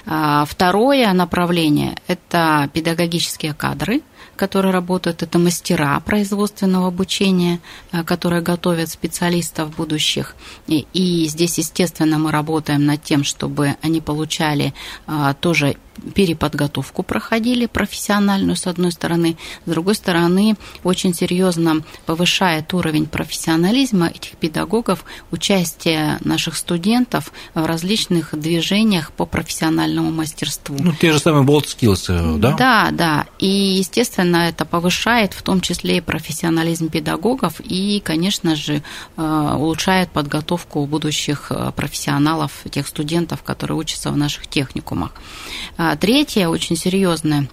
Э, 0.06 0.44
второе 0.48 1.12
направление– 1.14 1.98
это 2.08 2.70
педагогические 2.74 3.54
кадры– 3.54 4.02
которые 4.40 4.72
работают, 4.72 5.22
это 5.22 5.38
мастера 5.38 6.00
производственного 6.00 6.88
обучения, 6.88 7.60
э, 7.92 8.04
которые 8.04 8.42
готовят 8.42 8.90
специалистов 8.90 9.76
будущих. 9.76 10.36
И, 10.68 11.26
здесь, 11.28 11.58
естественно, 11.58 12.18
мы 12.18 12.32
работаем 12.32 12.86
над 12.86 13.04
тем, 13.04 13.24
чтобы 13.24 13.76
они 13.82 14.00
получали 14.02 14.74
а, 15.08 15.34
тоже 15.34 15.76
переподготовку 16.16 17.04
проходили 17.04 17.66
профессиональную, 17.66 18.56
с 18.56 18.68
одной 18.68 18.92
стороны, 18.92 19.38
с 19.66 19.70
другой 19.70 19.96
стороны, 19.96 20.56
очень 20.84 21.14
серьезно 21.14 21.84
повышает 22.06 22.74
уровень 22.74 23.06
профессионализма 23.06 24.08
этих 24.08 24.32
педагогов, 24.38 25.06
участие 25.32 26.18
наших 26.22 26.56
студентов 26.56 27.32
в 27.54 27.66
различных 27.66 28.38
движениях 28.38 29.12
по 29.12 29.26
профессиональному 29.26 30.12
мастерству. 30.12 30.76
Ну, 30.80 30.94
те 30.94 31.12
же 31.12 31.20
самые 31.20 31.46
Bolt 31.46 31.66
Skills, 31.66 32.06
э, 32.10 32.38
да? 32.38 32.54
Да, 32.54 32.90
да. 32.92 33.26
И, 33.40 33.48
естественно, 33.48 34.48
это 34.50 34.66
повышает 34.66 35.34
в 35.34 35.42
том 35.42 35.62
числе 35.62 35.98
и 35.98 36.02
профессионализм 36.02 36.90
педагогов 36.90 37.60
и, 37.60 38.02
конечно 38.04 38.56
же, 38.56 38.82
э, 39.18 39.56
улучшает 39.58 40.12
подготовку 40.12 40.86
будущих 40.86 41.48
э, 41.52 41.72
профессионалов, 41.76 42.52
тех 42.70 42.88
студентов, 42.88 43.44
которые 43.44 43.78
учатся 43.78 44.12
в 44.12 44.18
наших 44.18 44.48
техникумах. 44.48 45.12
А 45.92 45.98
третье, 45.98 46.50
очень 46.50 46.76
серьезное 46.76 47.50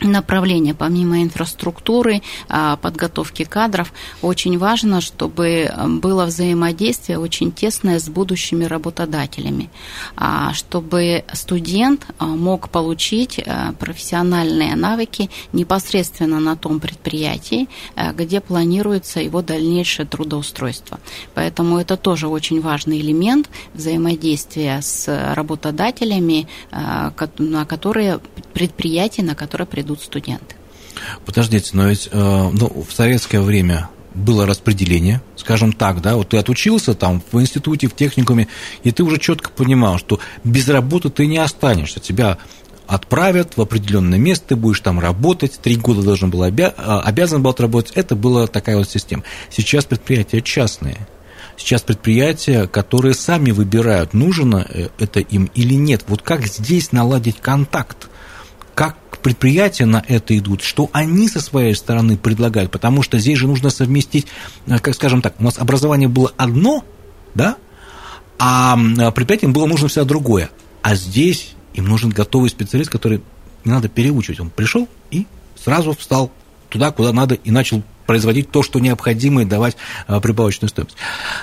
направление, 0.00 0.74
помимо 0.74 1.22
инфраструктуры, 1.22 2.22
а, 2.48 2.76
подготовки 2.76 3.44
кадров, 3.44 3.92
очень 4.22 4.58
важно, 4.58 5.00
чтобы 5.00 5.72
было 6.00 6.24
взаимодействие 6.26 7.18
очень 7.18 7.52
тесное 7.52 7.98
с 7.98 8.08
будущими 8.08 8.64
работодателями, 8.64 9.70
а, 10.16 10.52
чтобы 10.54 11.24
студент 11.32 12.06
а, 12.18 12.26
мог 12.26 12.68
получить 12.68 13.40
профессиональные 13.78 14.76
навыки 14.76 15.30
непосредственно 15.52 16.40
на 16.40 16.56
том 16.56 16.80
предприятии, 16.80 17.68
где 18.14 18.40
планируется 18.40 19.20
его 19.20 19.42
дальнейшее 19.42 20.06
трудоустройство. 20.06 21.00
Поэтому 21.34 21.78
это 21.78 21.96
тоже 21.96 22.28
очень 22.28 22.60
важный 22.60 23.00
элемент 23.00 23.48
взаимодействия 23.74 24.80
с 24.82 25.34
работодателями, 25.34 26.46
на 26.70 27.64
которые 27.64 28.20
предприятия, 28.52 29.22
на 29.22 29.34
которые 29.34 29.66
придут 29.66 29.87
идут 29.88 30.02
студенты. 30.02 30.54
Подождите, 31.24 31.70
но 31.72 31.88
ведь 31.88 32.08
э, 32.12 32.50
ну, 32.52 32.86
в 32.88 32.92
советское 32.92 33.40
время 33.40 33.88
было 34.14 34.46
распределение, 34.46 35.22
скажем 35.36 35.72
так, 35.72 36.02
да, 36.02 36.16
вот 36.16 36.30
ты 36.30 36.36
отучился 36.36 36.94
там 36.94 37.22
в 37.30 37.40
институте, 37.40 37.88
в 37.88 37.94
техникуме, 37.94 38.48
и 38.82 38.90
ты 38.90 39.02
уже 39.02 39.18
четко 39.18 39.50
понимал, 39.50 39.98
что 39.98 40.20
без 40.44 40.68
работы 40.68 41.08
ты 41.08 41.26
не 41.26 41.38
останешься, 41.38 42.00
тебя 42.00 42.38
отправят 42.86 43.56
в 43.56 43.60
определенное 43.60 44.18
место, 44.18 44.48
ты 44.48 44.56
будешь 44.56 44.80
там 44.80 44.98
работать, 44.98 45.60
три 45.62 45.76
года 45.76 46.02
должен 46.02 46.30
был 46.30 46.42
обя- 46.42 46.74
а, 46.76 47.00
обязан 47.00 47.42
был 47.42 47.50
отработать, 47.50 47.92
это 47.94 48.16
была 48.16 48.46
такая 48.46 48.76
вот 48.76 48.90
система. 48.90 49.22
Сейчас 49.50 49.84
предприятия 49.84 50.42
частные, 50.42 51.06
сейчас 51.56 51.82
предприятия, 51.82 52.66
которые 52.66 53.14
сами 53.14 53.52
выбирают, 53.52 54.14
нужно 54.14 54.66
э, 54.68 54.88
это 54.98 55.20
им 55.20 55.50
или 55.54 55.74
нет. 55.74 56.04
Вот 56.08 56.22
как 56.22 56.46
здесь 56.46 56.92
наладить 56.92 57.40
контакт? 57.40 58.08
как 58.78 58.96
предприятия 59.22 59.86
на 59.86 60.04
это 60.06 60.36
идут, 60.36 60.62
что 60.62 60.90
они 60.92 61.28
со 61.28 61.40
своей 61.40 61.74
стороны 61.74 62.16
предлагают, 62.16 62.70
потому 62.70 63.02
что 63.02 63.18
здесь 63.18 63.38
же 63.38 63.46
нужно 63.46 63.70
совместить, 63.70 64.26
э, 64.66 64.78
как 64.78 64.94
скажем 64.94 65.22
так, 65.22 65.34
у 65.38 65.44
нас 65.44 65.58
образование 65.58 66.08
было 66.08 66.32
одно, 66.36 66.84
да, 67.34 67.56
а 68.38 68.76
предприятиям 69.12 69.52
было 69.52 69.66
нужно 69.66 69.88
все 69.88 70.04
другое. 70.04 70.50
А 70.82 70.94
здесь 70.94 71.54
им 71.74 71.86
нужен 71.86 72.10
готовый 72.10 72.50
специалист, 72.50 72.90
который 72.90 73.22
не 73.64 73.72
надо 73.72 73.88
переучивать. 73.88 74.40
Он 74.40 74.50
пришел 74.50 74.88
и 75.10 75.26
сразу 75.56 75.92
встал 75.92 76.30
туда, 76.68 76.92
куда 76.92 77.12
надо, 77.12 77.34
и 77.34 77.50
начал 77.50 77.82
производить 78.06 78.50
то, 78.50 78.62
что 78.62 78.78
необходимо, 78.78 79.42
и 79.42 79.44
давать 79.44 79.76
э, 80.06 80.20
прибавочную 80.20 80.70
стоимость. 80.70 80.96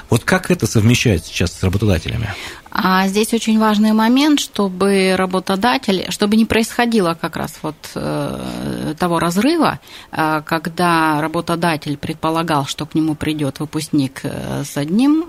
Вот 0.09 0.23
как 0.23 0.49
это 0.49 0.65
совмещается 0.67 1.29
сейчас 1.29 1.53
с 1.53 1.63
работодателями? 1.63 2.33
А 2.77 3.07
здесь 3.07 3.33
очень 3.33 3.57
важный 3.57 3.93
момент, 3.93 4.41
чтобы 4.41 5.15
работодатель, 5.15 6.07
чтобы 6.09 6.35
не 6.35 6.43
происходило 6.43 7.13
как 7.19 7.37
раз 7.37 7.57
вот 7.61 7.75
э, 7.95 8.93
того 8.99 9.19
разрыва, 9.19 9.79
э, 10.11 10.41
когда 10.45 11.21
работодатель 11.21 11.95
предполагал, 11.95 12.65
что 12.65 12.85
к 12.85 12.93
нему 12.93 13.15
придет 13.15 13.61
выпускник 13.61 14.19
э, 14.23 14.65
с 14.65 14.75
одним, 14.75 15.23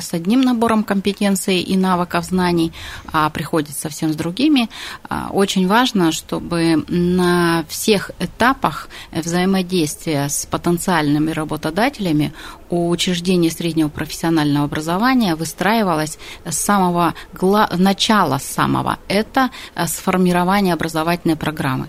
с 0.00 0.12
одним 0.12 0.40
набором 0.40 0.82
компетенций 0.82 1.60
и 1.60 1.76
навыков 1.76 2.24
знаний, 2.24 2.72
а 3.12 3.30
приходит 3.30 3.76
совсем 3.78 4.12
с 4.12 4.16
другими. 4.16 4.68
Очень 5.30 5.68
важно, 5.68 6.10
чтобы 6.10 6.84
на 6.88 7.64
всех 7.68 8.10
этапах 8.18 8.88
взаимодействия 9.12 10.28
с 10.28 10.46
потенциальными 10.46 11.30
работодателями 11.30 12.32
у 12.70 12.90
учреждений 12.90 13.50
среднего 13.50 13.88
профессионального 13.88 14.64
образования 14.64 15.36
выстраивалась 15.36 16.18
с 16.44 16.56
самого 16.56 16.87
начала 17.76 18.38
самого. 18.38 18.98
Это 19.08 19.50
э, 19.74 19.86
сформирование 19.86 20.74
образовательной 20.74 21.36
программы. 21.36 21.88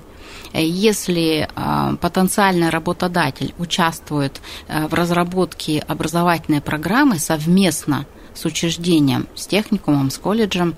Э, 0.53 0.63
если 0.63 1.47
э, 1.47 1.95
потенциальный 1.97 2.69
работодатель 2.69 3.53
участвует 3.57 4.41
в 4.67 4.93
разработке 4.93 5.79
образовательной 5.87 6.61
программы 6.61 7.19
совместно 7.19 8.05
с 8.33 8.45
учреждением, 8.45 9.27
с 9.35 9.47
техникумом, 9.47 10.11
с 10.11 10.17
колледжем, 10.17 10.75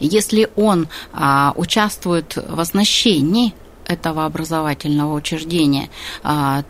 если 0.00 0.48
он 0.56 0.88
а, 1.12 1.52
участвует 1.54 2.34
в 2.34 2.58
оснащении 2.58 3.54
этого 3.88 4.24
образовательного 4.26 5.14
учреждения 5.14 5.88
а, 6.22 6.62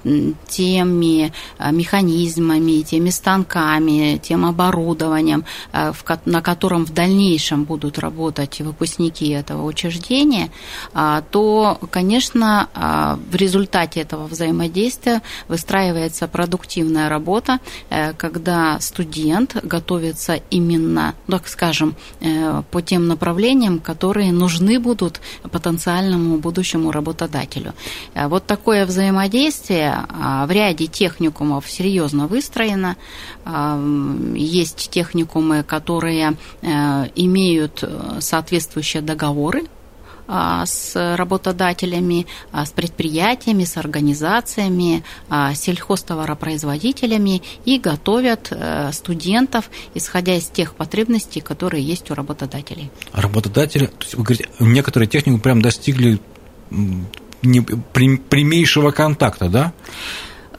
теми 0.46 1.32
а, 1.58 1.70
механизмами, 1.70 2.82
теми 2.82 3.10
станками, 3.10 4.18
тем 4.22 4.46
оборудованием, 4.46 5.44
а, 5.72 5.92
на 6.24 6.40
котором 6.40 6.86
в 6.86 6.92
дальнейшем 6.94 7.64
будут 7.64 7.98
работать 7.98 8.60
выпускники 8.60 9.28
этого 9.28 9.64
учреждения, 9.66 10.50
то, 11.30 11.78
конечно, 11.90 12.68
в 13.30 13.34
результате 13.34 14.00
этого 14.00 14.26
взаимодействия 14.26 15.22
выстраивается 15.48 16.28
продуктивная 16.28 17.08
работа, 17.08 17.58
э, 17.90 18.12
когда 18.14 18.78
студент 18.80 19.56
готовится 19.62 20.40
именно, 20.50 21.14
так 21.26 21.48
скажем, 21.48 21.96
э, 22.20 22.62
по 22.70 22.82
тем 22.82 23.08
направлениям, 23.08 23.80
которые 23.80 24.32
нужны 24.32 24.78
будут 24.78 25.20
потенциальному 25.50 26.38
будущему 26.38 26.90
работодателю 26.90 27.07
работодателю. 27.08 27.72
Э, 28.14 28.28
вот 28.28 28.46
такое 28.46 28.86
взаимодействие 28.86 30.04
а, 30.08 30.46
в 30.46 30.50
ряде 30.50 30.86
техникумов 30.86 31.70
серьезно 31.70 32.26
выстроено. 32.26 32.96
А, 33.44 33.78
есть 34.34 34.90
техникумы, 34.90 35.62
которые 35.62 36.36
э, 36.62 37.08
имеют 37.16 37.82
э, 37.82 38.20
соответствующие 38.20 39.02
договоры 39.02 39.62
с 40.66 41.16
работодателями, 41.16 42.26
с 42.52 42.70
предприятиями, 42.72 43.64
с 43.64 43.78
организациями, 43.78 45.02
сельхозтоваропроизводителями 45.54 47.40
и 47.64 47.78
готовят 47.78 48.52
студентов, 48.92 49.70
исходя 49.94 50.34
из 50.34 50.44
тех 50.48 50.74
потребностей, 50.74 51.40
которые 51.40 51.82
есть 51.82 52.10
у 52.10 52.14
работодателей. 52.14 52.90
Работодатели, 53.14 53.86
то 53.86 54.04
есть 54.04 54.14
вы 54.16 54.24
говорите, 54.24 54.50
некоторые 54.60 55.08
технику 55.08 55.38
прям 55.40 55.62
достигли 55.62 56.20
прямейшего 57.92 58.90
контакта, 58.90 59.48
да? 59.48 59.72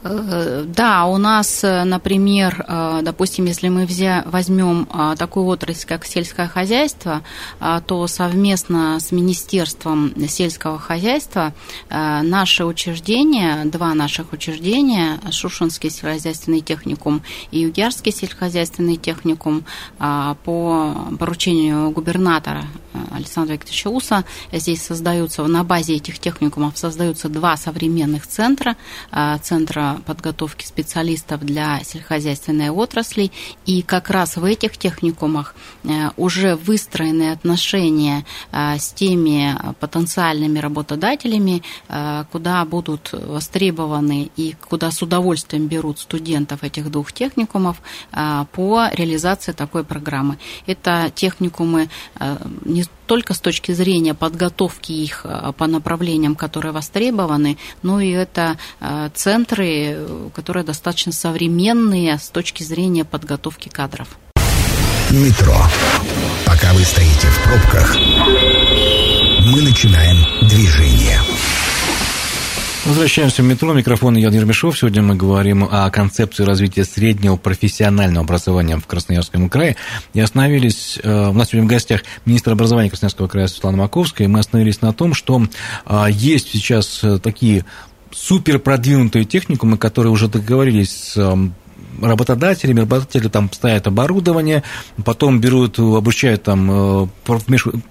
Э, 0.01 0.63
да, 0.65 1.05
у 1.05 1.17
нас, 1.17 1.63
э, 1.63 1.83
например, 1.83 2.63
э, 2.67 3.01
допустим, 3.03 3.45
если 3.45 3.67
мы 3.69 3.85
взя, 3.85 4.23
возьмем 4.25 4.87
такую 5.17 5.45
отрасль, 5.45 5.85
как 5.87 6.05
сельское 6.05 6.47
хозяйство, 6.47 7.21
то 7.87 8.07
совместно 8.07 8.99
с 8.99 9.11
Министерством 9.11 10.13
сельского 10.27 10.79
хозяйства 10.79 11.53
наши 11.89 12.65
учреждения, 12.65 13.65
два 13.65 13.93
наших 13.93 14.33
учреждения, 14.33 15.19
Шушинский 15.31 15.89
сельскохозяйственный 15.89 16.61
техникум 16.61 17.21
и 17.51 17.59
Югярский 17.59 18.11
сельскохозяйственный 18.11 18.97
техникум, 18.97 19.65
по 19.97 20.95
поручению 21.19 21.91
губернатора 21.91 22.65
Александра 23.11 23.53
Викторовича 23.53 23.89
Уса, 23.89 24.25
здесь 24.51 24.81
создаются, 24.81 25.43
на 25.45 25.63
базе 25.63 25.95
этих 25.95 26.19
техникумов 26.19 26.77
создаются 26.77 27.29
два 27.29 27.57
современных 27.57 28.27
центра, 28.27 28.75
центра 29.41 29.88
подготовки 30.05 30.65
специалистов 30.65 31.41
для 31.41 31.79
сельскохозяйственной 31.83 32.69
отрасли. 32.69 33.31
И 33.65 33.81
как 33.81 34.09
раз 34.09 34.37
в 34.37 34.43
этих 34.43 34.77
техникумах 34.77 35.55
э, 35.83 36.09
уже 36.17 36.55
выстроены 36.55 37.31
отношения 37.31 38.25
э, 38.51 38.77
с 38.77 38.91
теми 38.93 39.55
потенциальными 39.79 40.59
работодателями, 40.59 41.63
э, 41.87 42.25
куда 42.31 42.65
будут 42.65 43.11
востребованы 43.11 44.29
и 44.35 44.55
куда 44.67 44.91
с 44.91 45.01
удовольствием 45.01 45.67
берут 45.67 45.99
студентов 45.99 46.63
этих 46.63 46.89
двух 46.91 47.11
техникумов 47.13 47.81
по 48.51 48.89
реализации 48.91 49.51
такой 49.51 49.83
программы. 49.83 50.37
Это 50.65 51.11
техникумы 51.13 51.89
не 52.65 52.83
только 53.09 53.33
с 53.33 53.39
точки 53.39 53.71
зрения 53.71 54.13
подготовки 54.13 54.91
их 54.91 55.25
по 55.57 55.65
направлениям, 55.65 56.35
которые 56.35 56.73
востребованы, 56.73 57.57
но 57.81 57.99
и 57.99 58.11
это 58.11 58.57
центры 59.15 59.97
которые 60.35 60.63
достаточно 60.63 61.11
современные 61.11 62.19
с 62.19 62.29
точки 62.29 62.61
зрения 62.61 63.05
подготовки 63.05 63.67
кадров. 63.67 64.07
Метро. 65.09 65.57
Пока 66.45 66.71
вы 66.73 66.83
стоите 66.83 67.27
в 67.27 67.43
пробках, 67.45 67.97
мы 69.47 69.61
начинаем 69.63 70.17
движение. 70.47 71.19
Возвращаемся 72.89 73.43
в 73.43 73.45
метро. 73.45 73.71
Микрофон 73.71 74.17
Ян 74.17 74.33
Ермешов. 74.33 74.75
Сегодня 74.75 75.03
мы 75.03 75.13
говорим 75.13 75.63
о 75.63 75.91
концепции 75.91 76.43
развития 76.43 76.85
среднего 76.85 77.35
профессионального 77.35 78.25
образования 78.25 78.77
в 78.77 78.87
Красноярском 78.87 79.47
крае. 79.47 79.75
И 80.15 80.19
остановились... 80.19 80.99
Э, 81.03 81.27
у 81.27 81.33
нас 81.33 81.49
сегодня 81.49 81.67
в 81.67 81.69
гостях 81.69 82.01
министр 82.25 82.53
образования 82.53 82.89
Красноярского 82.89 83.27
края 83.27 83.45
Светлана 83.45 83.77
Маковская. 83.77 84.25
И 84.25 84.27
мы 84.27 84.39
остановились 84.39 84.81
на 84.81 84.91
том, 84.91 85.13
что 85.13 85.45
э, 85.85 86.05
есть 86.09 86.49
сейчас 86.49 87.03
э, 87.03 87.19
такие 87.19 87.63
супер 88.11 88.57
продвинутые 88.57 89.23
техникумы, 89.23 89.77
которые 89.77 90.11
уже 90.11 90.27
договорились 90.27 90.89
с 90.89 91.17
эм, 91.17 91.53
работодателями, 92.01 92.81
работодатели 92.81 93.27
там 93.27 93.51
ставят 93.51 93.87
оборудование, 93.87 94.63
потом 95.03 95.39
берут, 95.39 95.79
обучают 95.79 96.43
там, 96.43 97.03
э, 97.03 97.07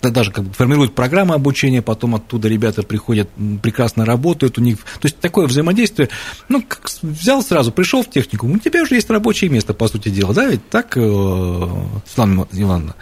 даже 0.02 0.30
как 0.30 0.44
бы 0.44 0.52
формируют 0.52 0.94
программы 0.94 1.34
обучения, 1.34 1.82
потом 1.82 2.14
оттуда 2.14 2.48
ребята 2.48 2.82
приходят, 2.82 3.28
прекрасно 3.62 4.04
работают 4.04 4.58
у 4.58 4.60
них. 4.60 4.78
То 5.00 5.06
есть 5.06 5.18
такое 5.18 5.46
взаимодействие, 5.46 6.08
ну, 6.48 6.62
как 6.62 6.90
взял 7.02 7.42
сразу, 7.42 7.72
пришел 7.72 8.02
в 8.02 8.10
технику, 8.10 8.46
у 8.46 8.58
тебя 8.58 8.82
уже 8.82 8.96
есть 8.96 9.10
рабочее 9.10 9.50
место, 9.50 9.74
по 9.74 9.88
сути 9.88 10.08
дела, 10.08 10.34
да, 10.34 10.46
ведь 10.46 10.68
так, 10.68 10.96
э, 10.96 11.68
Светлана 12.06 12.46
Ивановна? 12.52 12.94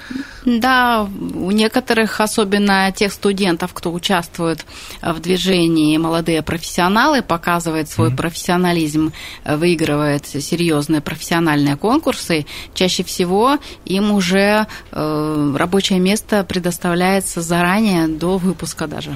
Да, 0.45 1.09
у 1.35 1.51
некоторых, 1.51 2.21
особенно 2.21 2.93
тех 2.93 3.13
студентов, 3.13 3.73
кто 3.75 3.93
участвует 3.93 4.65
в 5.03 5.19
движении 5.21 5.97
«Молодые 5.97 6.43
профессионалы», 6.43 7.23
показывает 7.23 7.89
свой 7.89 8.11
mm-hmm. 8.11 8.17
профессионализм, 8.17 9.13
выигрывает 9.45 10.27
серьезные 10.27 10.96
серьезные 10.97 11.01
профессиональные 11.01 11.77
конкурсы, 11.77 12.47
чаще 12.75 13.03
всего 13.03 13.59
им 13.85 14.13
уже 14.13 14.67
э, 14.93 15.55
рабочее 15.57 16.01
место 16.01 16.45
предоставляется 16.45 17.41
заранее, 17.41 18.09
до 18.09 18.39
выпуска 18.39 18.87
даже. 18.87 19.15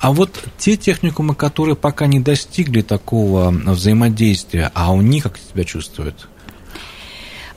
А 0.00 0.10
вот 0.12 0.30
те 0.58 0.76
техникумы, 0.76 1.34
которые 1.34 1.74
пока 1.74 2.06
не 2.06 2.20
достигли 2.20 2.82
такого 2.82 3.50
взаимодействия, 3.50 4.70
а 4.74 4.92
у 4.92 5.02
них 5.02 5.24
как 5.24 5.38
себя 5.38 5.64
чувствуют? 5.64 6.28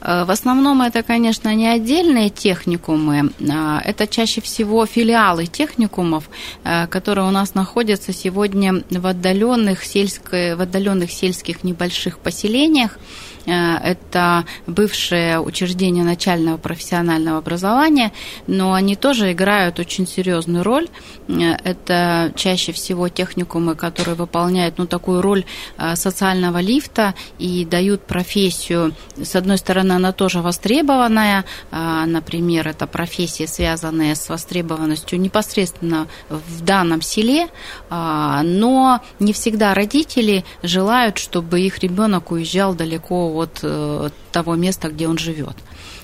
Э, 0.02 0.26
в 0.26 0.32
основном 0.32 0.82
это, 0.82 1.04
конечно, 1.04 1.54
не 1.56 1.68
отдельные 1.68 2.30
техникумы, 2.30 3.32
а 3.50 3.82
это 3.86 4.08
чаще 4.08 4.42
всего 4.42 4.86
филиалы 4.86 5.46
техникумов, 5.46 6.30
э, 6.64 6.88
которые 6.88 7.28
у 7.28 7.32
нас 7.32 7.54
находятся 7.54 8.14
сегодня 8.14 8.84
в 8.90 9.06
отдаленных, 9.06 9.84
сельско, 9.84 10.56
в 10.58 10.62
отдаленных 10.62 11.12
сельских 11.12 11.64
небольших 11.64 12.18
поселениях, 12.20 12.98
это 13.46 14.46
бывшее 14.68 15.40
учреждение 15.40 16.04
начального 16.04 16.58
профессионального 16.58 17.40
образования, 17.40 18.12
но 18.48 18.74
они 18.74 18.96
тоже 18.96 19.32
играют 19.32 19.80
очень 19.80 20.08
серьезную 20.08 20.64
роль. 20.64 20.88
Э, 21.28 21.56
это 21.64 22.32
чаще 22.36 22.72
всего 22.72 23.10
техникумы, 23.10 23.76
которые 23.76 24.16
выполняют 24.16 24.78
ну, 24.78 24.86
такую 24.86 25.22
роль 25.22 25.46
э, 25.78 25.96
социального 25.96 26.60
лифта 26.60 27.16
и 27.40 27.66
дают 27.66 28.06
профессию. 28.06 28.94
С 29.22 29.36
одной 29.36 29.58
стороны, 29.58 29.94
она 29.94 30.12
тоже 30.12 30.42
востребованная, 30.42 31.46
например, 31.72 32.68
это 32.68 32.88
профессии, 32.88 33.46
связанные 33.46 34.16
с 34.16 34.30
востребованностью 34.30 35.20
непосредственно 35.20 36.08
в 36.30 36.64
данном 36.64 37.02
селе, 37.02 37.48
но 37.90 39.02
не 39.20 39.34
всегда 39.34 39.74
родители 39.74 40.44
желают, 40.64 41.18
чтобы 41.18 41.62
их 41.62 41.80
ребенок 41.80 42.32
уезжал 42.32 42.74
далеко 42.74 43.31
от 43.38 43.60
э, 43.64 44.10
того 44.32 44.56
места, 44.56 44.90
где 44.90 45.08
он 45.08 45.18
живет. 45.18 45.56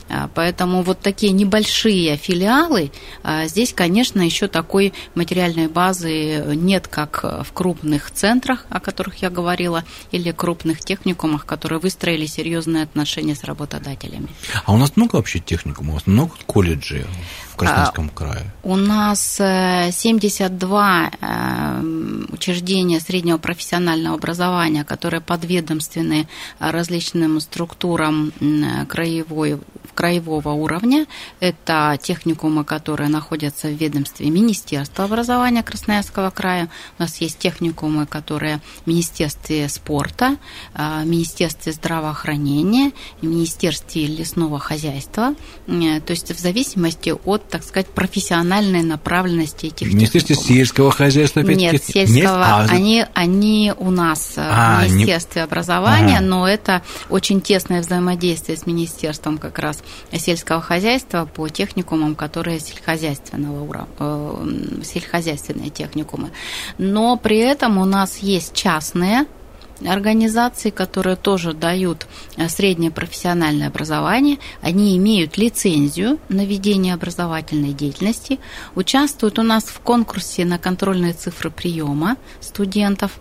А, 0.09 0.29
поэтому 0.33 0.83
вот 0.83 0.99
такие 0.99 1.31
небольшие 1.31 2.17
филиалы, 2.17 2.91
а, 3.23 3.47
здесь, 3.47 3.73
конечно, 3.73 4.21
еще 4.21 4.47
такой 4.47 4.93
материальной 5.15 5.67
базы 5.67 6.43
нет, 6.55 6.87
как 6.87 7.23
в 7.23 7.51
крупных 7.53 8.11
центрах, 8.11 8.65
о 8.69 8.79
которых 8.79 9.21
я 9.21 9.29
говорила, 9.29 9.83
или 10.11 10.31
крупных 10.31 10.79
техникумах, 10.79 11.45
которые 11.45 11.79
выстроили 11.79 12.25
серьезные 12.25 12.83
отношения 12.83 13.35
с 13.35 13.43
работодателями. 13.43 14.29
А 14.65 14.73
у 14.73 14.77
нас 14.77 14.95
много 14.95 15.17
вообще 15.17 15.39
техникумов, 15.39 15.91
у 15.91 15.95
нас 15.95 16.07
много 16.07 16.31
колледжей? 16.45 17.05
в 17.57 17.59
Краснодарском 17.59 18.11
а, 18.13 18.17
крае? 18.17 18.51
У 18.61 18.75
нас 18.75 19.35
72 19.35 21.03
э, 21.05 21.09
э, 21.19 21.81
учреждения 22.29 22.99
среднего 22.99 23.39
профессионального 23.39 24.15
образования, 24.15 24.83
которые 24.83 25.21
подведомственны 25.21 26.27
различным 26.59 27.39
структурам 27.39 28.31
краевой, 28.87 29.59
краевого 29.97 30.49
уровня. 30.49 31.07
Это 31.39 31.97
техникумы, 31.99 32.63
которые 32.63 33.09
находятся 33.09 33.67
в 33.67 33.71
ведомстве 33.71 34.29
Министерства 34.29 35.05
образования 35.05 35.63
Красноярского 35.63 36.29
края. 36.29 36.69
У 36.99 37.01
нас 37.01 37.19
есть 37.19 37.39
техникумы, 37.39 38.05
которые 38.05 38.61
в 38.83 38.87
Министерстве 38.87 39.67
спорта, 39.67 40.37
э, 40.75 41.01
в 41.01 41.07
Министерстве 41.07 41.71
здравоохранения, 41.71 42.91
в 43.21 43.25
Министерстве 43.25 44.05
лесного 44.05 44.59
хозяйства. 44.59 45.33
То 45.65 46.11
есть 46.11 46.31
в 46.31 46.39
зависимости 46.39 47.15
от 47.25 47.49
так 47.49 47.63
сказать, 47.63 47.87
профессиональной 47.87 48.83
направленности 48.83 49.65
этих 49.67 49.91
Министерство 49.91 50.35
сельского 50.35 50.91
хозяйства? 50.91 51.39
Нет, 51.39 51.83
сельского. 51.83 52.13
Нет? 52.13 52.27
А, 52.27 52.67
они, 52.69 53.03
они 53.15 53.73
у 53.77 53.89
нас 53.89 54.35
а, 54.37 54.85
в 54.85 54.91
Министерстве 54.91 55.41
не... 55.41 55.45
образования, 55.45 56.17
ага. 56.17 56.25
но 56.25 56.47
это 56.47 56.83
очень 57.09 57.41
тесное 57.41 57.81
взаимодействие 57.81 58.57
с 58.57 58.67
Министерством 58.67 59.39
как 59.39 59.57
раз 59.57 59.81
сельского 60.13 60.61
хозяйства 60.61 61.25
по 61.25 61.47
техникумам, 61.49 62.15
которые 62.15 62.59
сельскохозяйственного 62.59 63.63
уровня, 63.63 63.87
э, 63.99 64.81
сельскохозяйственные 64.83 65.69
техникумы. 65.69 66.31
Но 66.77 67.17
при 67.17 67.37
этом 67.37 67.77
у 67.77 67.85
нас 67.85 68.17
есть 68.19 68.53
частные 68.53 69.25
организаций, 69.85 70.71
которые 70.71 71.15
тоже 71.15 71.53
дают 71.53 72.07
э, 72.35 72.47
среднее 72.49 72.91
профессиональное 72.91 73.67
образование. 73.67 74.39
Они 74.61 74.97
имеют 74.97 75.37
лицензию 75.37 76.19
на 76.29 76.45
ведение 76.45 76.93
образовательной 76.93 77.73
деятельности, 77.73 78.39
участвуют 78.75 79.39
у 79.39 79.43
нас 79.43 79.65
в 79.65 79.79
конкурсе 79.79 80.45
на 80.45 80.57
контрольные 80.57 81.13
цифры 81.13 81.51
приема 81.51 82.17
студентов 82.39 83.19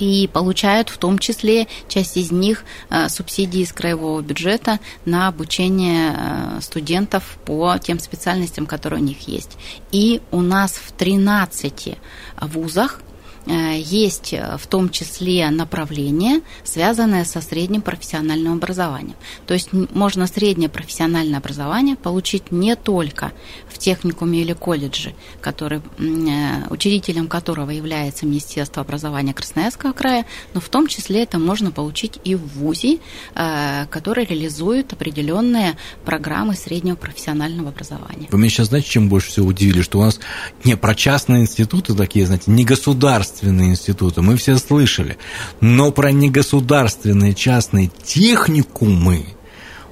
и 0.00 0.28
получают 0.32 0.88
в 0.88 0.98
том 0.98 1.18
числе 1.18 1.68
часть 1.86 2.16
из 2.16 2.32
них 2.32 2.64
э, 2.88 3.08
субсидии 3.08 3.60
из 3.60 3.72
краевого 3.72 4.20
бюджета 4.22 4.80
на 5.04 5.28
обучение 5.28 6.16
э, 6.16 6.60
студентов 6.60 7.38
по 7.44 7.78
тем 7.78 8.00
специальностям, 8.00 8.66
которые 8.66 9.00
у 9.00 9.04
них 9.04 9.28
есть. 9.28 9.56
И 9.92 10.22
у 10.32 10.40
нас 10.40 10.72
в 10.72 10.90
13 10.92 11.98
вузах 12.40 13.00
есть 13.46 14.32
э, 14.32 14.56
в 14.58 14.66
том 14.66 14.90
числе 14.90 15.48
направление, 15.50 16.40
связанное 16.64 17.24
со 17.24 17.40
средним 17.40 17.80
профессиональным 17.82 18.54
образованием. 18.54 19.16
То 19.46 19.54
есть 19.54 19.72
можно 19.72 20.26
среднее 20.26 20.68
профессиональное 20.68 21.38
образование 21.38 21.96
получить 21.96 22.52
не 22.52 22.76
только 22.76 23.32
в 23.68 23.78
техникуме 23.78 24.42
или 24.42 24.52
колледже, 24.52 25.14
который, 25.40 25.80
э, 25.98 26.68
учредителем 26.70 27.28
которого 27.28 27.70
является 27.70 28.26
Министерство 28.26 28.82
образования 28.82 29.34
Красноярского 29.34 29.92
края, 29.92 30.26
но 30.54 30.60
в 30.60 30.68
том 30.68 30.86
числе 30.86 31.22
это 31.22 31.38
можно 31.38 31.70
получить 31.70 32.18
и 32.24 32.34
в 32.34 32.46
ВУЗе, 32.46 32.98
который 33.34 34.24
реализует 34.24 34.92
определенные 34.92 35.76
программы 36.04 36.54
среднего 36.54 36.96
профессионального 36.96 37.70
образования. 37.70 38.28
Вы 38.30 38.38
меня 38.38 38.50
сейчас 38.50 38.68
знаете, 38.68 38.88
чем 38.88 39.08
больше 39.08 39.30
всего 39.30 39.46
удивили? 39.48 39.82
Что 39.82 39.98
у 39.98 40.02
нас 40.02 40.20
не 40.64 40.76
про 40.76 40.94
частные 40.94 41.42
институты 41.42 41.94
такие, 41.94 42.26
знаете, 42.26 42.50
не 42.50 42.64
государственные, 42.64 43.29
государственные 43.30 43.70
институты 43.70 44.22
мы 44.22 44.36
все 44.36 44.56
слышали, 44.56 45.16
но 45.60 45.92
про 45.92 46.12
негосударственные 46.12 47.34
частные 47.34 47.90
техникумы 48.04 49.24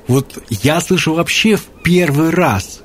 вот 0.06 0.42
я 0.48 0.80
слышу 0.80 1.14
вообще 1.14 1.56
в 1.56 1.66
первый 1.82 2.30
раз. 2.30 2.80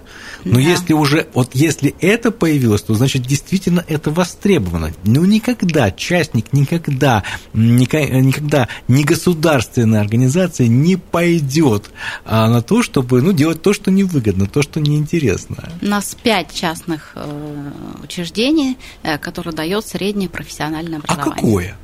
Но 0.45 0.55
да. 0.55 0.61
если 0.61 0.93
уже, 0.93 1.27
вот 1.33 1.51
если 1.53 1.95
это 1.99 2.31
появилось, 2.31 2.81
то 2.81 2.93
значит 2.93 3.23
действительно 3.23 3.83
это 3.87 4.11
востребовано. 4.11 4.93
Ну 5.03 5.25
никогда 5.25 5.91
частник, 5.91 6.53
никогда, 6.53 7.23
никогда 7.53 8.67
не 8.87 9.03
государственная 9.03 10.01
организация 10.01 10.67
не 10.67 10.95
пойдет 10.97 11.91
а, 12.25 12.49
на 12.49 12.61
то, 12.61 12.83
чтобы 12.83 13.21
ну, 13.21 13.31
делать 13.31 13.61
то, 13.61 13.73
что 13.73 13.91
невыгодно, 13.91 14.47
то, 14.47 14.61
что 14.61 14.79
неинтересно. 14.79 15.71
У 15.81 15.85
нас 15.85 16.15
пять 16.21 16.53
частных 16.53 17.11
э, 17.15 17.71
учреждений, 18.03 18.77
э, 19.03 19.17
которые 19.17 19.53
дает 19.53 19.85
среднее 19.85 20.29
профессиональное 20.29 20.99
а 20.99 21.13
образование. 21.13 21.33
А 21.33 21.35
какое? 21.35 21.77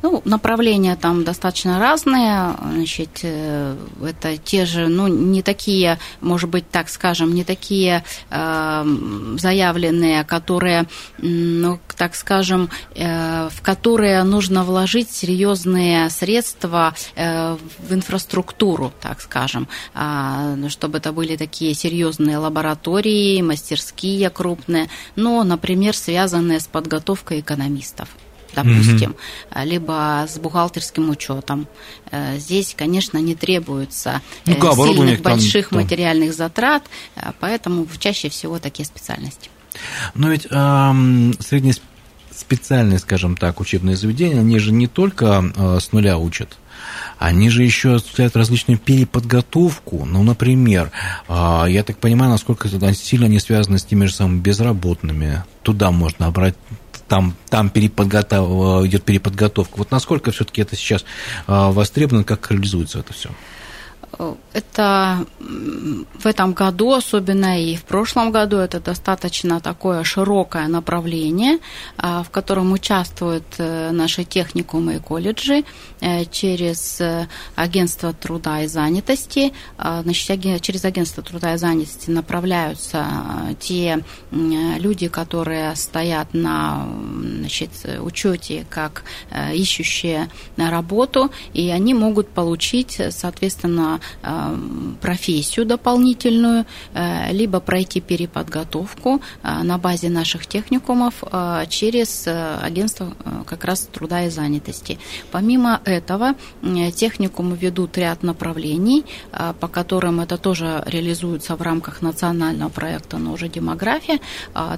Ну, 0.00 0.22
направления 0.24 0.94
там 0.96 1.24
достаточно 1.24 1.78
разные. 1.78 2.54
Значит, 2.60 3.20
э, 3.22 3.76
это 4.04 4.36
те 4.36 4.64
же, 4.64 4.86
ну, 4.86 5.08
не 5.08 5.42
такие, 5.42 5.98
может 6.20 6.48
быть, 6.50 6.70
так 6.70 6.88
скажем, 6.88 7.34
не 7.34 7.42
такие 7.42 8.04
э, 8.30 8.84
заявленные, 9.38 10.24
которые, 10.24 10.86
ну, 11.18 11.80
так 11.96 12.14
скажем, 12.14 12.70
э, 12.94 13.48
в 13.48 13.60
которые 13.62 14.22
нужно 14.22 14.62
вложить 14.62 15.10
серьезные 15.10 16.10
средства 16.10 16.94
э, 17.16 17.56
в 17.78 17.92
инфраструктуру, 17.92 18.92
так 19.00 19.20
скажем, 19.20 19.66
э, 19.94 20.68
чтобы 20.68 20.98
это 20.98 21.12
были 21.12 21.36
такие 21.36 21.74
серьезные 21.74 22.38
лаборатории, 22.38 23.42
мастерские 23.42 24.30
крупные, 24.30 24.88
но, 25.16 25.42
например, 25.42 25.96
связанные 25.96 26.60
с 26.60 26.68
подготовкой 26.68 27.40
экономистов 27.40 28.08
допустим, 28.54 29.14
mm-hmm. 29.50 29.64
либо 29.64 30.26
с 30.28 30.38
бухгалтерским 30.38 31.10
учетом. 31.10 31.66
Э, 32.10 32.38
здесь, 32.38 32.74
конечно, 32.76 33.18
не 33.18 33.34
требуется 33.34 34.20
ну, 34.46 34.54
э, 34.54 34.74
сильных 34.74 35.20
больших 35.20 35.68
там, 35.70 35.80
материальных 35.80 36.34
затрат, 36.34 36.84
э, 37.16 37.32
поэтому 37.40 37.86
чаще 37.98 38.28
всего 38.28 38.58
такие 38.58 38.86
специальности. 38.86 39.50
Но 40.14 40.30
ведь 40.30 40.46
эм, 40.50 41.34
средние 41.40 41.74
специальные, 42.38 42.98
скажем 42.98 43.36
так, 43.36 43.60
учебные 43.60 43.96
заведения, 43.96 44.40
они 44.40 44.58
же 44.58 44.72
не 44.72 44.86
только 44.86 45.52
э, 45.54 45.78
с 45.80 45.92
нуля 45.92 46.18
учат, 46.18 46.56
они 47.18 47.50
же 47.50 47.64
еще 47.64 47.96
осуществляют 47.96 48.36
различную 48.36 48.78
переподготовку. 48.78 50.04
Ну, 50.04 50.22
например, 50.22 50.92
э, 51.28 51.64
я 51.68 51.82
так 51.82 51.98
понимаю, 51.98 52.30
насколько 52.30 52.68
сильно 52.94 53.26
они 53.26 53.40
связаны 53.40 53.78
с 53.78 53.84
теми 53.84 54.06
же 54.06 54.14
самыми 54.14 54.40
безработными. 54.40 55.44
Туда 55.62 55.90
можно 55.90 56.26
обратить 56.26 56.58
там, 57.08 57.34
там 57.48 57.70
переподготов... 57.70 58.86
идет 58.86 59.02
переподготовка. 59.04 59.78
Вот 59.78 59.90
насколько 59.90 60.30
все-таки 60.30 60.62
это 60.62 60.76
сейчас 60.76 61.04
а, 61.46 61.72
востребовано, 61.72 62.24
как 62.24 62.50
реализуется 62.50 63.00
это 63.00 63.12
все? 63.12 63.30
Это 64.52 65.26
в 66.14 66.26
этом 66.26 66.52
году, 66.52 66.92
особенно 66.92 67.62
и 67.62 67.76
в 67.76 67.84
прошлом 67.84 68.32
году, 68.32 68.56
это 68.56 68.80
достаточно 68.80 69.60
такое 69.60 70.02
широкое 70.02 70.66
направление, 70.66 71.58
а, 71.96 72.22
в 72.22 72.30
котором 72.30 72.72
участвуют 72.72 73.44
э, 73.58 73.90
наши 73.92 74.24
техникумы 74.24 74.96
и 74.96 74.98
колледжи 74.98 75.64
э, 76.00 76.24
через 76.26 77.00
э, 77.00 77.28
агентство 77.54 78.12
труда 78.12 78.62
и 78.62 78.66
занятости. 78.66 79.52
А, 79.76 80.02
значит, 80.02 80.62
через 80.62 80.84
агентство 80.84 81.22
труда 81.22 81.54
и 81.54 81.58
занятости 81.58 82.10
направляются 82.10 83.06
те 83.60 84.02
люди, 84.30 85.08
которые 85.08 85.76
стоят 85.76 86.34
на 86.34 86.86
значит, 87.48 87.70
учете 88.00 88.66
как 88.68 89.04
ищущие 89.54 90.28
работу, 90.56 91.30
и 91.54 91.70
они 91.70 91.94
могут 91.94 92.28
получить, 92.28 93.00
соответственно, 93.10 94.00
Э, 94.22 94.56
профессию 95.00 95.64
дополнительную, 95.64 96.66
э, 96.92 97.32
либо 97.32 97.60
пройти 97.60 98.00
переподготовку 98.00 99.22
э, 99.42 99.62
на 99.62 99.78
базе 99.78 100.10
наших 100.10 100.46
техникумов 100.46 101.22
через 101.68 102.26
агентство 102.26 103.12
как 103.46 103.64
раз 103.64 103.88
труда 103.92 104.24
и 104.24 104.30
занятости. 104.30 104.98
Помимо 105.30 105.80
этого, 105.84 106.34
техникумы 106.94 107.56
ведут 107.56 107.96
ряд 107.98 108.22
направлений, 108.22 109.04
по 109.60 109.68
которым 109.68 110.20
это 110.20 110.36
тоже 110.36 110.82
реализуется 110.86 111.56
в 111.56 111.62
рамках 111.62 112.02
национального 112.02 112.68
проекта 112.68 113.18
«Но 113.18 113.32
уже 113.32 113.48
демография». 113.48 114.20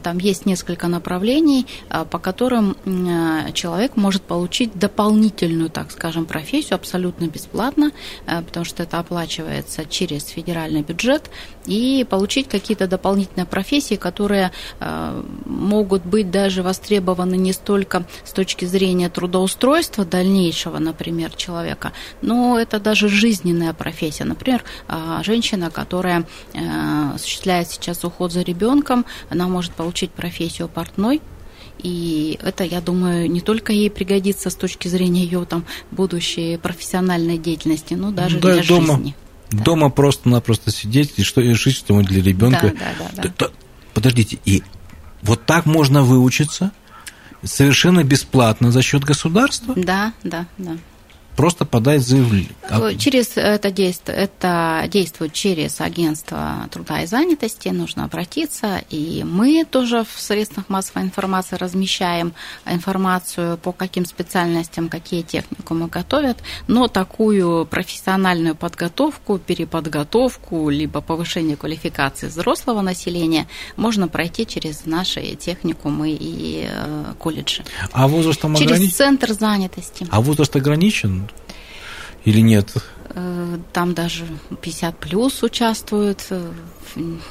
Там 0.03 0.19
есть 0.19 0.47
несколько 0.47 0.89
направлений, 0.89 1.67
по 2.11 2.19
которым 2.19 2.60
человек 3.55 3.97
может 3.97 4.23
получить 4.23 4.79
дополнительную, 4.79 5.71
так 5.71 5.91
скажем, 5.91 6.27
профессию 6.27 6.75
абсолютно 6.75 7.27
бесплатно, 7.27 7.93
потому 8.27 8.65
что 8.65 8.83
это 8.83 8.99
оплачивается 8.99 9.85
через 9.85 10.27
федеральный 10.27 10.83
бюджет, 10.83 11.31
и 11.67 12.05
получить 12.09 12.49
какие-то 12.49 12.87
дополнительные 12.87 13.47
профессии, 13.47 13.95
которые 13.95 14.51
э, 14.81 15.23
могут 15.45 16.05
быть 16.05 16.31
даже 16.31 16.63
востребованы 16.63 17.37
не 17.37 17.53
столько 17.53 18.05
с 18.25 18.33
точки 18.33 18.65
зрения 18.65 19.09
трудоустройства 19.09 20.05
дальнейшего, 20.05 20.79
например, 20.79 21.31
человека, 21.31 21.93
но 22.23 22.59
это 22.59 22.81
даже 22.81 23.09
жизненная 23.09 23.73
профессия. 23.73 24.25
Например, 24.25 24.65
э, 24.89 25.21
женщина, 25.23 25.71
которая 25.71 26.27
э, 26.55 27.15
осуществляет 27.15 27.69
сейчас 27.71 28.05
уход 28.05 28.33
за 28.33 28.43
ребенком, 28.43 29.05
она 29.29 29.47
может 29.47 29.73
получить 29.73 30.11
профессию 30.11 30.69
портной, 30.69 31.21
и 31.79 32.39
это, 32.43 32.65
я 32.65 32.81
думаю, 32.81 33.31
не 33.31 33.41
только 33.41 33.73
ей 33.73 33.91
пригодится 33.91 34.51
с 34.51 34.55
точки 34.55 34.89
зрения 34.89 35.25
ее 35.25 35.45
там 35.45 35.65
будущей 35.91 36.57
профессиональной 36.57 37.39
деятельности, 37.39 37.95
но 37.95 38.11
даже 38.11 38.39
да, 38.39 38.55
для 38.55 38.63
дома, 38.65 38.97
жизни. 38.97 39.15
Да. 39.51 39.65
Дома 39.65 39.91
просто-напросто 39.91 40.71
сидеть 40.71 41.15
и 41.17 41.23
что 41.23 41.41
решить, 41.41 41.77
что 41.77 41.95
мы 41.95 42.05
для 42.05 42.23
ребенка. 42.23 42.73
Да, 42.79 42.93
да, 42.99 43.23
да, 43.23 43.35
да. 43.39 43.51
Подождите, 43.95 44.39
и 44.45 44.63
вот 45.23 45.45
так 45.47 45.67
можно 45.67 46.03
выучиться 46.03 46.73
совершенно 47.43 48.05
бесплатно 48.05 48.71
за 48.71 48.83
счет 48.83 49.05
государства? 49.05 49.75
Да, 49.77 50.13
да, 50.23 50.47
да 50.59 50.77
просто 51.41 51.65
подать 51.65 52.03
заявление. 52.03 52.51
Э, 52.69 52.95
через 52.99 53.33
это 53.37 53.71
действие, 53.71 54.19
это 54.19 54.85
действует 54.89 55.33
через 55.33 55.81
агентство 55.81 56.69
труда 56.71 57.01
и 57.01 57.07
занятости, 57.07 57.69
нужно 57.71 58.05
обратиться, 58.05 58.83
и 58.91 59.25
мы 59.25 59.65
тоже 59.65 60.05
в 60.05 60.21
средствах 60.21 60.69
массовой 60.69 61.05
информации 61.05 61.57
размещаем 61.57 62.35
информацию 62.67 63.57
по 63.57 63.73
каким 63.73 64.05
специальностям, 64.05 64.91
какие 64.91 65.23
техникумы 65.23 65.89
готовят, 65.89 66.37
но 66.69 66.89
такую 66.89 67.65
профессиональную 67.65 68.55
подготовку, 68.55 69.39
переподготовку, 69.39 70.69
либо 70.69 71.01
повышение 71.01 71.57
квалификации 71.57 72.27
взрослого 72.27 72.83
населения 72.83 73.47
можно 73.77 74.09
пройти 74.09 74.45
через 74.45 74.85
наши 74.85 75.23
техникумы 75.37 76.11
и 76.11 76.69
э, 76.69 77.15
колледжи. 77.19 77.65
А 77.93 78.09
возраст 78.09 78.39
там 78.43 78.55
Через 78.57 78.73
ограничен? 78.73 78.95
центр 78.95 79.33
занятости. 79.33 80.07
А 80.11 80.21
возраст 80.21 80.55
ограничен? 80.55 81.30
Или 82.25 82.41
нет? 82.41 82.73
Э, 83.13 83.59
там 83.73 83.95
даже 83.95 84.25
50 84.61 84.97
плюс 84.99 85.43
участвуют. 85.43 86.27
Э, 86.31 86.51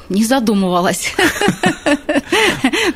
не 0.09 0.23
задумывалась. 0.23 1.13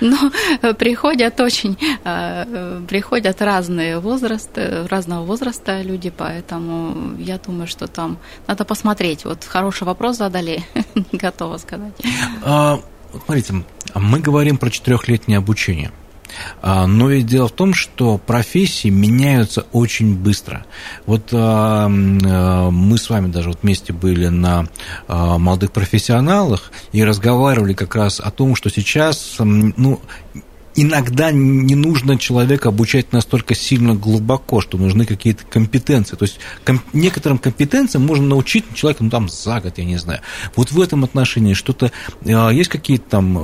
Но 0.02 0.32
приходят 0.76 1.40
очень, 1.42 1.78
э, 2.06 2.82
приходят 2.88 3.42
разные 3.42 4.00
возрасты, 4.00 4.88
разного 4.88 5.26
возраста 5.26 5.82
люди, 5.82 6.10
поэтому 6.10 7.18
я 7.18 7.38
думаю, 7.38 7.68
что 7.68 7.88
там 7.88 8.18
надо 8.48 8.64
посмотреть. 8.64 9.26
Вот 9.26 9.44
хороший 9.44 9.84
вопрос 9.84 10.18
задали, 10.18 10.64
готова 11.12 11.58
сказать. 11.58 11.94
А, 12.44 12.80
смотрите, 13.26 13.64
мы 13.96 14.20
говорим 14.20 14.58
про 14.58 14.70
четырехлетнее 14.70 15.38
обучение. 15.38 15.92
А, 16.62 16.88
но 16.88 17.10
ведь 17.10 17.26
дело 17.26 17.48
в 17.48 17.52
том, 17.52 17.74
что 17.74 18.18
профессии 18.18 18.90
меняются 18.90 19.66
очень 19.72 20.16
быстро. 20.16 20.66
Вот 21.06 21.30
а, 21.32 21.88
мы 21.88 22.98
с 22.98 23.10
вами 23.10 23.32
даже 23.32 23.50
вот 23.50 23.60
вместе 23.64 23.94
были 23.94 24.28
на 24.28 24.68
молодых 25.08 25.72
профессионалах 25.72 26.72
и 26.92 27.04
разговаривали 27.04 27.74
как 27.74 27.96
раз 27.96 28.20
о 28.20 28.32
том, 28.32 28.56
что 28.56 28.70
сейчас 28.70 29.36
ну, 29.40 30.02
иногда 30.76 31.32
не 31.32 31.76
нужно 31.76 32.18
человека 32.18 32.70
обучать 32.70 33.12
настолько 33.14 33.56
сильно 33.56 33.96
глубоко, 33.96 34.62
что 34.62 34.78
нужны 34.78 35.06
какие-то 35.06 35.44
компетенции. 35.46 36.16
То 36.16 36.24
есть 36.24 36.40
ком- 36.64 36.82
некоторым 36.94 37.38
компетенциям 37.38 38.06
можно 38.06 38.26
научить 38.26 38.66
человека 38.74 39.04
ну, 39.04 39.10
там, 39.10 39.30
за 39.30 39.60
год, 39.62 39.78
я 39.78 39.86
не 39.86 39.98
знаю. 39.98 40.22
Вот 40.56 40.72
в 40.72 40.82
этом 40.82 41.04
отношении 41.04 41.54
что-то 41.54 41.92
э, 42.26 42.50
есть 42.54 42.70
какие-то 42.70 43.10
там 43.10 43.38
э, 43.38 43.42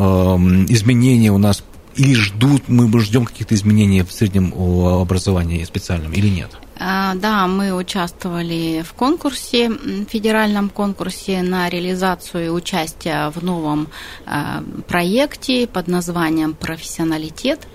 изменения 0.70 1.32
у 1.32 1.38
нас 1.38 1.64
или 1.96 2.14
ждут, 2.14 2.68
мы 2.68 3.00
ждем 3.00 3.26
каких-то 3.26 3.56
изменений 3.56 4.04
в 4.04 4.12
среднем 4.12 4.54
образовании 4.54 5.64
специальном 5.64 6.14
или 6.14 6.30
нет? 6.30 6.52
А, 6.82 7.14
да, 7.16 7.46
мы 7.48 7.74
участвовали 7.74 8.84
в 8.88 8.94
конкурсе, 8.94 9.70
федеральном 10.08 10.70
конкурсе 10.70 11.42
на 11.42 11.70
реализацию 11.70 12.46
и 12.46 12.50
участие 12.50 13.30
в 13.32 13.44
новом 13.44 13.90
а, 14.26 14.64
проекте 14.88 15.68
под 15.68 15.90
названием 15.90 16.54
«Профессионалитет». 16.54 17.68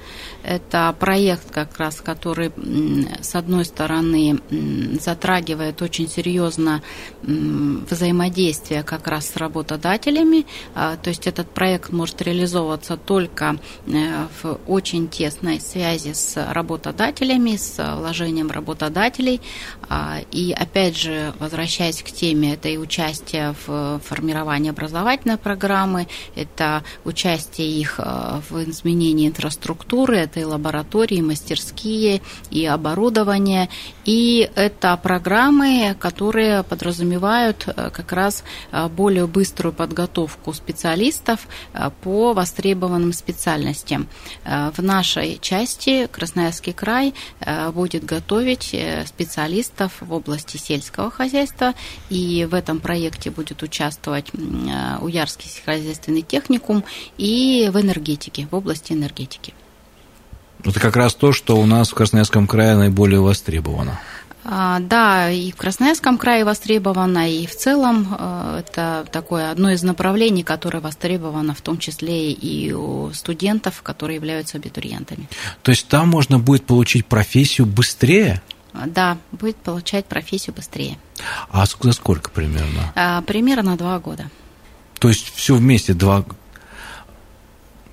Это 0.43 0.95
проект 1.01 1.51
как 1.51 1.79
раз, 1.79 2.03
который, 2.03 2.53
с 3.23 3.35
одной 3.35 3.65
стороны, 3.65 4.41
затрагивает 5.01 5.81
очень 5.81 6.07
серьезно 6.07 6.83
взаимодействие 7.23 8.83
как 8.83 9.07
раз 9.07 9.31
с 9.31 9.37
работодателями. 9.37 10.47
А, 10.75 10.97
то 10.97 11.09
есть 11.09 11.27
этот 11.27 11.49
проект 11.49 11.93
может 11.93 12.21
реализовываться 12.21 12.99
только 12.99 13.57
э, 13.87 14.27
в 14.43 14.61
очень 14.67 15.09
тесной 15.09 15.61
связи 15.61 16.13
с 16.13 16.37
работодателями, 16.53 17.57
с 17.57 17.97
вложением 17.97 18.51
работодателей. 18.51 18.94
А, 19.89 20.21
и 20.31 20.53
опять 20.53 20.97
же, 20.97 21.35
возвращаясь 21.39 22.03
к 22.03 22.11
теме, 22.11 22.55
это 22.55 22.69
и 22.69 22.77
участие 22.77 23.55
в 23.67 24.01
формировании 24.05 24.71
образовательной 24.71 25.37
программы, 25.37 26.07
это 26.35 26.83
участие 27.05 27.69
их 27.69 27.97
э, 27.99 28.41
в 28.49 28.69
изменении 28.71 29.29
инфраструктуры, 29.29 30.17
это 30.19 30.41
и 30.41 30.45
лаборатории, 30.45 31.19
и 31.19 31.23
мастерские, 31.23 32.23
и 32.51 32.67
оборудование. 32.67 33.69
И 34.05 34.51
это 34.55 34.97
программы, 34.97 35.97
которые 35.99 36.63
подразумевают 36.63 37.65
э, 37.67 37.91
как 37.91 38.13
раз 38.13 38.45
более 38.91 39.27
быструю 39.27 39.73
подготовку 39.73 40.53
специалистов 40.53 41.47
по 42.03 42.33
востребованным 42.33 43.13
специальностям. 43.13 44.09
В 44.45 44.83
нашей 44.83 45.39
части 45.41 46.07
Красноярский 46.07 46.73
край 46.73 47.15
будет 47.73 48.05
готовить 48.05 48.75
специалистов 49.07 49.93
в 50.01 50.13
области 50.13 50.57
сельского 50.57 51.11
хозяйства, 51.11 51.75
и 52.11 52.47
в 52.51 52.55
этом 52.55 52.81
проекте 52.81 53.31
будет 53.31 53.63
участвовать 53.63 54.31
Уярский 55.01 55.49
сельскохозяйственный 55.49 56.23
техникум 56.23 56.85
и 57.19 57.71
в 57.73 57.81
энергетике, 57.81 58.49
в 58.51 58.55
области 58.55 58.93
энергетики. 58.93 59.55
Это 60.65 60.81
как 60.81 60.97
раз 60.97 61.15
то, 61.15 61.33
что 61.33 61.57
у 61.57 61.67
нас 61.67 61.91
в 61.91 61.95
Красноярском 61.95 62.47
крае 62.47 62.77
наиболее 62.77 63.21
востребовано. 63.21 64.01
А, 64.47 64.79
да, 64.81 65.31
и 65.31 65.53
в 65.53 65.57
Красноярском 65.57 66.19
крае 66.19 66.45
востребовано, 66.45 67.31
и 67.33 67.47
в 67.47 67.57
целом 67.57 68.15
э, 68.19 68.61
это 68.61 69.07
такое 69.11 69.51
одно 69.51 69.71
из 69.71 69.83
направлений, 69.83 70.43
которое 70.43 70.81
востребовано 70.81 71.55
в 71.55 71.63
том 71.63 71.79
числе 71.79 72.31
и 72.31 72.73
у 72.73 73.11
студентов, 73.15 73.81
которые 73.83 74.17
являются 74.17 74.59
абитуриентами. 74.59 75.29
То 75.63 75.71
есть 75.71 75.89
там 75.89 76.11
можно 76.11 76.39
будет 76.39 76.67
получить 76.67 77.07
профессию 77.07 77.67
быстрее? 77.67 78.43
Да, 78.87 79.19
будет 79.33 79.57
получать 79.57 80.07
профессию 80.07 80.55
быстрее. 80.55 80.99
А 81.51 81.65
за 81.67 81.93
сколько 81.93 82.31
примерно? 82.31 82.93
А, 82.97 83.23
примерно 83.23 83.77
два 83.77 83.99
года. 84.01 84.31
То 84.99 85.09
есть 85.09 85.33
все 85.35 85.55
вместе 85.55 85.95
два 85.95 86.25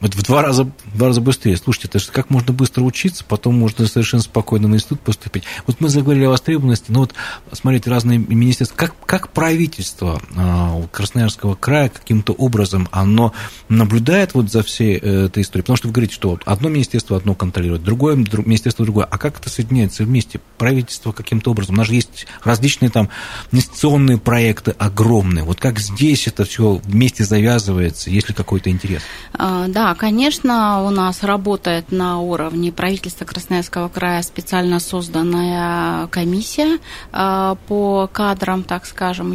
это 0.01 0.17
в 0.17 0.23
два 0.23 0.41
раза, 0.41 0.63
в 0.63 0.97
два 0.97 1.07
раза 1.07 1.21
быстрее. 1.21 1.57
Слушайте, 1.57 1.87
это 1.87 1.99
же 1.99 2.11
как 2.11 2.29
можно 2.29 2.53
быстро 2.53 2.83
учиться, 2.83 3.23
потом 3.27 3.57
можно 3.57 3.85
совершенно 3.85 4.23
спокойно 4.23 4.67
на 4.67 4.75
институт 4.75 5.01
поступить. 5.01 5.43
Вот 5.67 5.79
мы 5.79 5.89
заговорили 5.89 6.25
о 6.25 6.29
востребованности, 6.29 6.85
но 6.89 7.01
вот 7.01 7.13
смотрите, 7.51 7.89
разные 7.89 8.17
министерства. 8.17 8.75
Как, 8.75 8.95
как 9.05 9.29
правительство 9.29 10.21
а, 10.35 10.81
Красноярского 10.91 11.55
края 11.55 11.89
каким-то 11.89 12.33
образом 12.33 12.87
оно 12.91 13.33
наблюдает 13.69 14.33
вот 14.33 14.51
за 14.51 14.63
всей 14.63 14.97
э, 14.97 15.25
этой 15.25 15.43
историей? 15.43 15.63
Потому 15.63 15.77
что 15.77 15.87
вы 15.87 15.93
говорите, 15.93 16.15
что 16.15 16.39
одно 16.45 16.69
министерство 16.69 17.17
одно 17.17 17.35
контролирует, 17.35 17.83
другое 17.83 18.15
министерство 18.15 18.85
другое. 18.85 19.05
А 19.05 19.17
как 19.17 19.39
это 19.39 19.49
соединяется 19.49 20.03
вместе? 20.03 20.41
Правительство 20.57 21.11
каким-то 21.11 21.51
образом? 21.51 21.75
У 21.75 21.77
нас 21.77 21.87
же 21.87 21.93
есть 21.93 22.27
различные 22.43 22.89
там 22.89 23.09
инвестиционные 23.51 24.17
проекты 24.17 24.71
огромные. 24.71 25.43
Вот 25.43 25.59
как 25.59 25.79
здесь 25.79 26.27
это 26.27 26.43
все 26.43 26.81
вместе 26.83 27.23
завязывается, 27.23 28.09
есть 28.09 28.29
ли 28.29 28.33
какой-то 28.35 28.69
интерес? 28.69 29.01
А, 29.33 29.67
да, 29.91 29.95
конечно, 29.95 30.85
у 30.85 30.89
нас 30.89 31.21
работает 31.21 31.91
на 31.91 32.21
уровне 32.21 32.71
правительства 32.71 33.25
Красноярского 33.25 33.89
края 33.89 34.21
специально 34.21 34.79
созданная 34.79 36.07
комиссия 36.07 36.79
а, 37.11 37.55
по 37.67 38.09
кадрам, 38.11 38.63
так 38.63 38.85
скажем, 38.85 39.33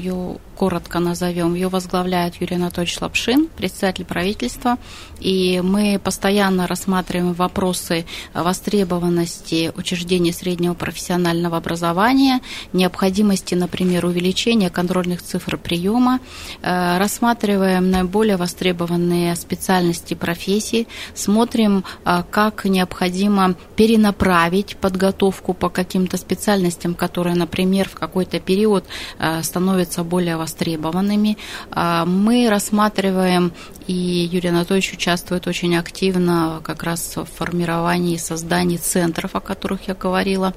коротко 0.56 0.98
назовем. 0.98 1.54
Ее 1.54 1.68
возглавляет 1.68 2.36
Юрий 2.40 2.56
Анатольевич 2.56 3.00
Лапшин, 3.00 3.48
председатель 3.56 4.04
правительства. 4.04 4.78
И 5.20 5.60
мы 5.62 6.00
постоянно 6.02 6.66
рассматриваем 6.66 7.34
вопросы 7.34 8.06
востребованности 8.34 9.72
учреждений 9.76 10.32
среднего 10.32 10.74
профессионального 10.74 11.56
образования, 11.56 12.40
необходимости, 12.72 13.54
например, 13.54 14.06
увеличения 14.06 14.70
контрольных 14.70 15.22
цифр 15.22 15.58
приема, 15.58 16.20
э, 16.62 16.98
рассматриваем 16.98 17.90
наиболее 17.90 18.36
востребованные 18.36 19.36
специальности 19.36 20.14
профессии, 20.14 20.86
смотрим, 21.14 21.84
э, 22.04 22.22
как 22.30 22.64
необходимо 22.64 23.54
перенаправить 23.76 24.76
подготовку 24.76 25.54
по 25.54 25.68
каким-то 25.68 26.16
специальностям, 26.16 26.94
которые, 26.94 27.36
например, 27.36 27.88
в 27.88 27.94
какой-то 27.94 28.40
период 28.40 28.84
э, 29.18 29.42
становятся 29.42 30.02
более 30.04 30.36
востребованными. 30.46 31.37
А, 31.70 32.04
мы 32.04 32.48
рассматриваем, 32.48 33.52
и 33.87 33.92
Юрий 33.92 34.50
Анатольевич 34.50 34.92
участвует 34.92 35.46
очень 35.46 35.76
активно 35.76 36.61
как 36.62 36.85
раз 36.85 37.16
в 37.16 37.24
формировании 37.24 38.14
и 38.14 38.18
создании 38.18 38.76
центров, 38.76 39.35
о 39.35 39.40
которых 39.40 39.88
я 39.88 39.94
говорила, 39.94 40.54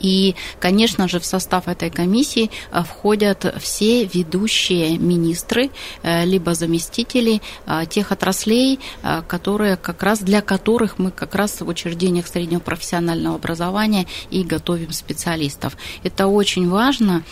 и, 0.00 0.34
конечно 0.58 1.08
же, 1.08 1.20
в 1.20 1.24
состав 1.24 1.68
этой 1.68 1.90
комиссии 1.90 2.50
э, 2.72 2.82
входят 2.82 3.54
все 3.60 4.04
ведущие 4.06 4.98
министры, 4.98 5.70
э, 6.02 6.24
либо 6.24 6.54
заместители 6.54 7.42
э, 7.66 7.84
тех 7.88 8.10
отраслей, 8.12 8.80
которые 9.28 9.76
как 9.76 10.02
раз 10.02 10.20
для 10.20 10.40
которых 10.40 10.98
мы 10.98 11.10
как 11.10 11.34
раз 11.34 11.60
в 11.60 11.68
учреждениях 11.68 12.26
среднего 12.26 12.60
профессионального 12.60 13.36
образования 13.36 14.06
и 14.30 14.42
готовим 14.42 14.92
специалистов. 14.92 15.76
Это 16.02 16.26
очень 16.26 16.68
важно, 16.68 17.22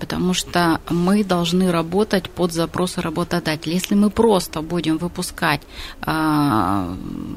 потому 0.00 0.34
что 0.34 0.80
мы 0.90 1.22
должны 1.24 1.70
работать 1.70 2.30
под 2.30 2.52
запросы 2.52 3.00
работодателя. 3.00 3.74
Если 3.74 3.94
мы 3.94 4.10
просто 4.10 4.62
будем 4.62 4.98
выпускать 4.98 5.60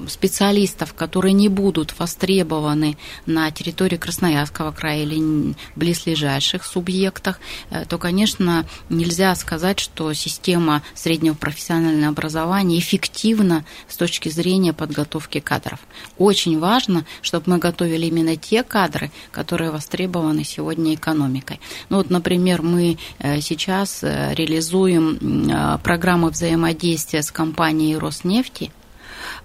специалистов, 0.07 0.93
которые 0.93 1.33
не 1.33 1.49
будут 1.49 1.97
востребованы 1.99 2.97
на 3.25 3.51
территории 3.51 3.97
Красноярского 3.97 4.70
края 4.71 5.03
или 5.03 5.55
близлежащих 5.75 6.63
субъектах, 6.63 7.39
э, 7.69 7.85
то, 7.85 7.97
конечно, 7.97 8.65
нельзя 8.89 9.33
сказать, 9.35 9.79
что 9.79 10.13
система 10.13 10.81
среднего 10.93 11.33
профессионального 11.33 12.09
образования 12.09 12.79
эффективна 12.79 13.65
с 13.87 13.97
точки 13.97 14.29
зрения 14.29 14.73
подготовки 14.73 15.39
кадров. 15.39 15.79
Очень 16.17 16.59
важно, 16.59 17.05
чтобы 17.21 17.51
мы 17.51 17.57
готовили 17.57 18.05
именно 18.07 18.35
те 18.35 18.63
кадры, 18.63 19.11
которые 19.31 19.71
востребованы 19.71 20.43
сегодня 20.43 20.93
экономикой. 20.93 21.59
Ну 21.89 21.97
вот, 21.97 22.09
например, 22.09 22.61
мы 22.61 22.97
э, 23.19 23.41
сейчас 23.41 24.03
э, 24.03 24.33
реализуем 24.33 25.79
программы 25.83 26.29
взаимодействия 26.29 27.21
с 27.21 27.31
компанией 27.31 27.97
Роснефти, 27.97 28.71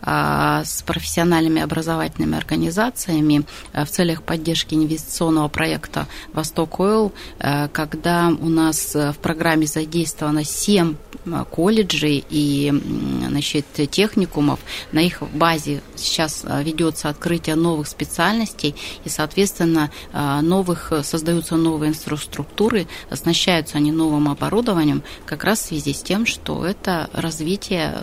с 0.03 0.83
профессиональными 0.83 1.61
образовательными 1.62 2.37
организациями 2.37 3.45
а, 3.73 3.85
в 3.85 3.91
целях 3.91 4.23
поддержки 4.23 4.75
инвестиционного 4.75 5.49
проекта 5.49 6.07
«Восток 6.33 6.81
Ойл», 6.81 7.12
а, 7.39 7.69
когда 7.69 8.29
у 8.29 8.49
нас 8.49 8.95
в 8.95 9.17
программе 9.21 9.67
задействовано 9.67 10.45
7 10.45 10.97
колледжей 11.51 12.25
и 12.29 12.73
значит, 13.29 13.67
техникумов. 13.91 14.61
На 14.93 15.01
их 15.01 15.23
базе 15.35 15.83
сейчас 15.95 16.45
ведется 16.62 17.09
открытие 17.09 17.57
новых 17.57 17.89
специальностей, 17.89 18.75
и, 19.05 19.09
соответственно, 19.09 19.91
новых, 20.12 20.93
создаются 21.03 21.57
новые 21.57 21.91
инфраструктуры, 21.91 22.87
оснащаются 23.11 23.79
они 23.79 23.93
новым 23.93 24.29
оборудованием, 24.29 25.03
как 25.25 25.45
раз 25.45 25.61
в 25.61 25.67
связи 25.67 25.93
с 25.93 26.03
тем, 26.03 26.27
что 26.27 26.65
это 26.65 27.11
развитие 27.12 28.03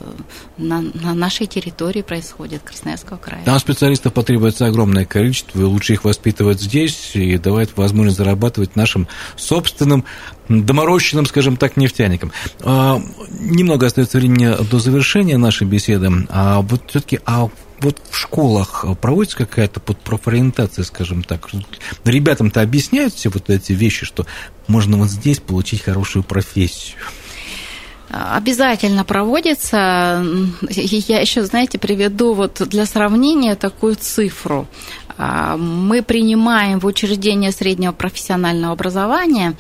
на, 0.58 0.82
на 0.82 1.14
нашей 1.14 1.48
территории 1.48 2.02
происходит, 2.02 2.62
Красноярского 2.64 3.18
края. 3.18 3.44
Там 3.46 3.60
специалистов 3.60 4.14
потребуется 4.14 4.66
огромное 4.66 5.06
количество, 5.06 5.60
и 5.60 5.64
лучше 5.64 5.94
их 5.94 6.04
воспитывать 6.04 6.62
здесь 6.62 7.12
и 7.16 7.38
давать 7.38 7.76
возможность 7.78 8.18
зарабатывать 8.18 8.76
нашим 8.76 9.08
собственным 9.36 10.06
доморощенным, 10.50 11.26
скажем 11.26 11.58
так, 11.58 11.78
нефтяникам. 11.78 12.32
А, 12.62 13.02
немного 13.30 13.88
остается 13.88 14.18
времени 14.18 14.56
до 14.70 14.80
завершения 14.80 15.38
нашей 15.38 15.68
беседы. 15.68 16.10
А 16.30 16.62
вот 16.62 16.84
все-таки, 16.88 17.20
а 17.26 17.50
вот 17.80 17.98
в 18.10 18.18
школах 18.18 18.86
проводится 19.02 19.38
какая-то 19.38 19.80
под 19.80 20.00
профориентация, 20.00 20.84
скажем 20.84 21.24
так? 21.24 21.50
Ребятам-то 22.06 22.62
объясняют 22.62 23.14
все 23.14 23.30
вот 23.30 23.50
эти 23.50 23.74
вещи, 23.74 24.06
что 24.06 24.26
можно 24.68 24.98
вот 24.98 25.10
здесь 25.10 25.40
получить 25.40 25.82
хорошую 25.82 26.24
профессию? 26.24 26.98
Обязательно 28.10 29.04
проводится. 29.04 30.24
Я 30.70 31.20
еще, 31.20 31.44
знаете, 31.46 31.80
приведу 31.80 32.34
вот 32.34 32.62
для 32.68 32.86
сравнения 32.86 33.56
такую 33.56 33.96
цифру. 33.96 34.68
А, 35.18 35.58
мы 35.58 36.02
принимаем 36.02 36.80
в 36.80 36.86
учреждение 36.86 37.52
среднего 37.52 37.92
профессионального 37.92 38.74
образования 38.74 39.56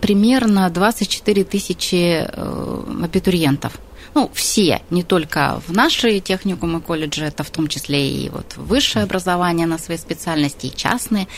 примерно 0.00 0.68
24 0.70 1.44
тысячи 1.44 2.26
э, 2.26 2.82
абитуриентов 3.02 3.78
ну, 4.14 4.30
все, 4.34 4.82
не 4.90 5.02
только 5.02 5.60
в 5.66 5.72
наши 5.72 6.20
техникумы, 6.20 6.80
колледжи, 6.80 7.24
это 7.24 7.44
в 7.44 7.50
том 7.50 7.68
числе 7.68 8.10
и 8.10 8.28
вот 8.30 8.56
высшее 8.56 9.04
образование 9.04 9.66
на 9.66 9.78
своей 9.78 10.00
специальности, 10.00 10.66
и 10.66 10.74
частные, 10.74 11.28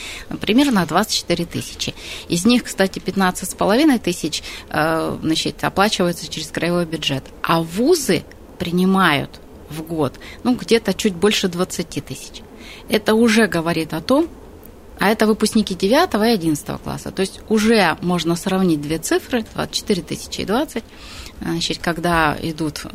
примерно 0.40 0.86
24 0.86 1.44
тысячи. 1.46 1.94
Из 2.28 2.46
них, 2.46 2.64
кстати, 2.64 2.98
15 2.98 3.50
с 3.50 3.54
половиной 3.54 3.98
тысяч 3.98 4.42
э, 4.70 5.18
значит, 5.22 5.62
оплачиваются 5.64 6.28
через 6.28 6.48
краевой 6.48 6.86
бюджет. 6.86 7.24
А 7.42 7.60
вузы 7.60 8.24
принимают 8.58 9.40
в 9.68 9.82
год, 9.82 10.18
ну, 10.42 10.54
где-то 10.54 10.94
чуть 10.94 11.14
больше 11.14 11.48
20 11.48 12.04
тысяч. 12.04 12.42
Это 12.88 13.14
уже 13.14 13.46
говорит 13.46 13.92
о 13.94 14.00
том, 14.00 14.28
а 15.00 15.08
это 15.08 15.26
выпускники 15.26 15.74
9 15.74 16.14
и 16.14 16.32
11 16.34 16.82
класса. 16.82 17.10
То 17.10 17.20
есть 17.20 17.40
уже 17.48 17.96
можно 18.02 18.36
сравнить 18.36 18.82
две 18.82 18.98
цифры, 18.98 19.46
24 19.54 20.02
тысячи 20.02 20.42
и 20.42 20.44
20, 20.44 20.84
значит, 21.40 21.78
когда 21.78 22.36
идут 22.42 22.82
э, 22.84 22.90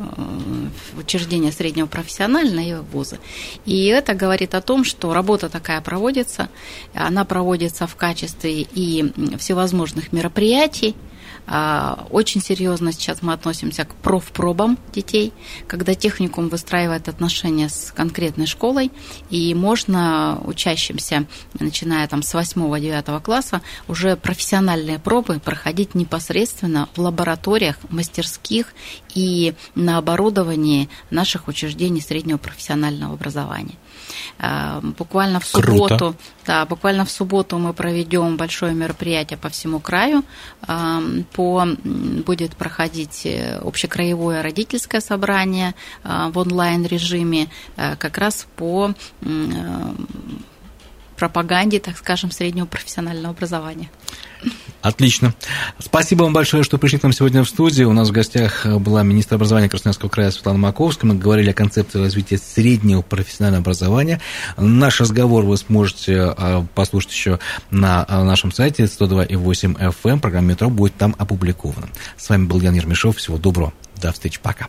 учреждения 0.96 1.50
среднего 1.50 1.86
профессионального 1.86 2.64
и 2.64 2.74
вузы. 2.92 3.18
И 3.64 3.86
это 3.86 4.14
говорит 4.14 4.54
о 4.54 4.60
том, 4.60 4.84
что 4.84 5.12
работа 5.12 5.48
такая 5.48 5.80
проводится, 5.80 6.48
она 6.94 7.24
проводится 7.24 7.88
в 7.88 7.96
качестве 7.96 8.62
и 8.62 9.12
всевозможных 9.38 10.12
мероприятий, 10.12 10.94
очень 11.46 12.42
серьезно 12.42 12.92
сейчас 12.92 13.22
мы 13.22 13.32
относимся 13.32 13.84
к 13.84 13.94
профпробам 13.94 14.78
детей, 14.92 15.32
когда 15.68 15.94
техникум 15.94 16.48
выстраивает 16.48 17.08
отношения 17.08 17.68
с 17.68 17.92
конкретной 17.92 18.46
школой, 18.46 18.90
и 19.30 19.54
можно 19.54 20.40
учащимся, 20.44 21.26
начиная 21.58 22.06
там 22.08 22.22
с 22.22 22.34
8-9 22.34 23.20
класса, 23.22 23.62
уже 23.86 24.16
профессиональные 24.16 24.98
пробы 24.98 25.38
проходить 25.38 25.94
непосредственно 25.94 26.88
в 26.96 27.00
лабораториях, 27.00 27.76
мастерских 27.90 28.74
и 29.14 29.54
на 29.74 29.98
оборудовании 29.98 30.88
наших 31.10 31.48
учреждений 31.48 32.00
среднего 32.00 32.38
профессионального 32.38 33.14
образования. 33.14 33.76
А, 34.38 34.80
буквально 34.80 35.40
в 35.40 35.46
субботу, 35.46 35.96
Круто. 35.96 36.14
да, 36.46 36.66
буквально 36.66 37.04
в 37.04 37.10
субботу 37.10 37.58
мы 37.58 37.72
проведем 37.72 38.36
большое 38.36 38.74
мероприятие 38.74 39.38
по 39.38 39.48
всему 39.48 39.80
краю. 39.80 40.24
По, 41.36 41.66
будет 41.84 42.56
проходить 42.56 43.26
э, 43.26 43.58
общекраевое 43.58 44.42
родительское 44.42 45.02
собрание 45.02 45.74
а, 46.02 46.30
в 46.30 46.38
онлайн-режиме 46.38 47.48
э, 47.76 47.96
как 47.96 48.16
раз 48.16 48.46
по 48.56 48.94
э, 49.20 49.26
пропаганде, 51.16 51.80
так 51.80 51.96
скажем, 51.96 52.30
среднего 52.30 52.66
профессионального 52.66 53.34
образования. 53.34 53.90
Отлично. 54.82 55.34
Спасибо 55.80 56.24
вам 56.24 56.32
большое, 56.32 56.62
что 56.62 56.78
пришли 56.78 56.98
к 56.98 57.02
нам 57.02 57.12
сегодня 57.12 57.42
в 57.42 57.48
студию. 57.48 57.90
У 57.90 57.92
нас 57.92 58.08
в 58.08 58.12
гостях 58.12 58.64
была 58.66 59.02
министр 59.02 59.34
образования 59.34 59.68
Красноярского 59.68 60.08
края 60.08 60.30
Светлана 60.30 60.58
Маковская. 60.58 61.10
Мы 61.10 61.18
говорили 61.18 61.50
о 61.50 61.54
концепции 61.54 61.98
развития 61.98 62.38
среднего 62.38 63.02
профессионального 63.02 63.62
образования. 63.62 64.20
Наш 64.56 65.00
разговор 65.00 65.44
вы 65.44 65.56
сможете 65.56 66.20
а, 66.20 66.64
послушать 66.74 67.10
еще 67.10 67.40
на 67.70 68.04
а, 68.06 68.22
нашем 68.22 68.52
сайте 68.52 68.84
102.8 68.84 69.92
FM. 70.02 70.20
Программа 70.20 70.48
«Метро» 70.48 70.70
будет 70.70 70.96
там 70.96 71.16
опубликована. 71.18 71.88
С 72.16 72.28
вами 72.28 72.46
был 72.46 72.60
Ян 72.60 72.74
Ермешов. 72.74 73.16
Всего 73.16 73.38
доброго. 73.38 73.72
До 74.00 74.12
встречи. 74.12 74.38
Пока. 74.40 74.68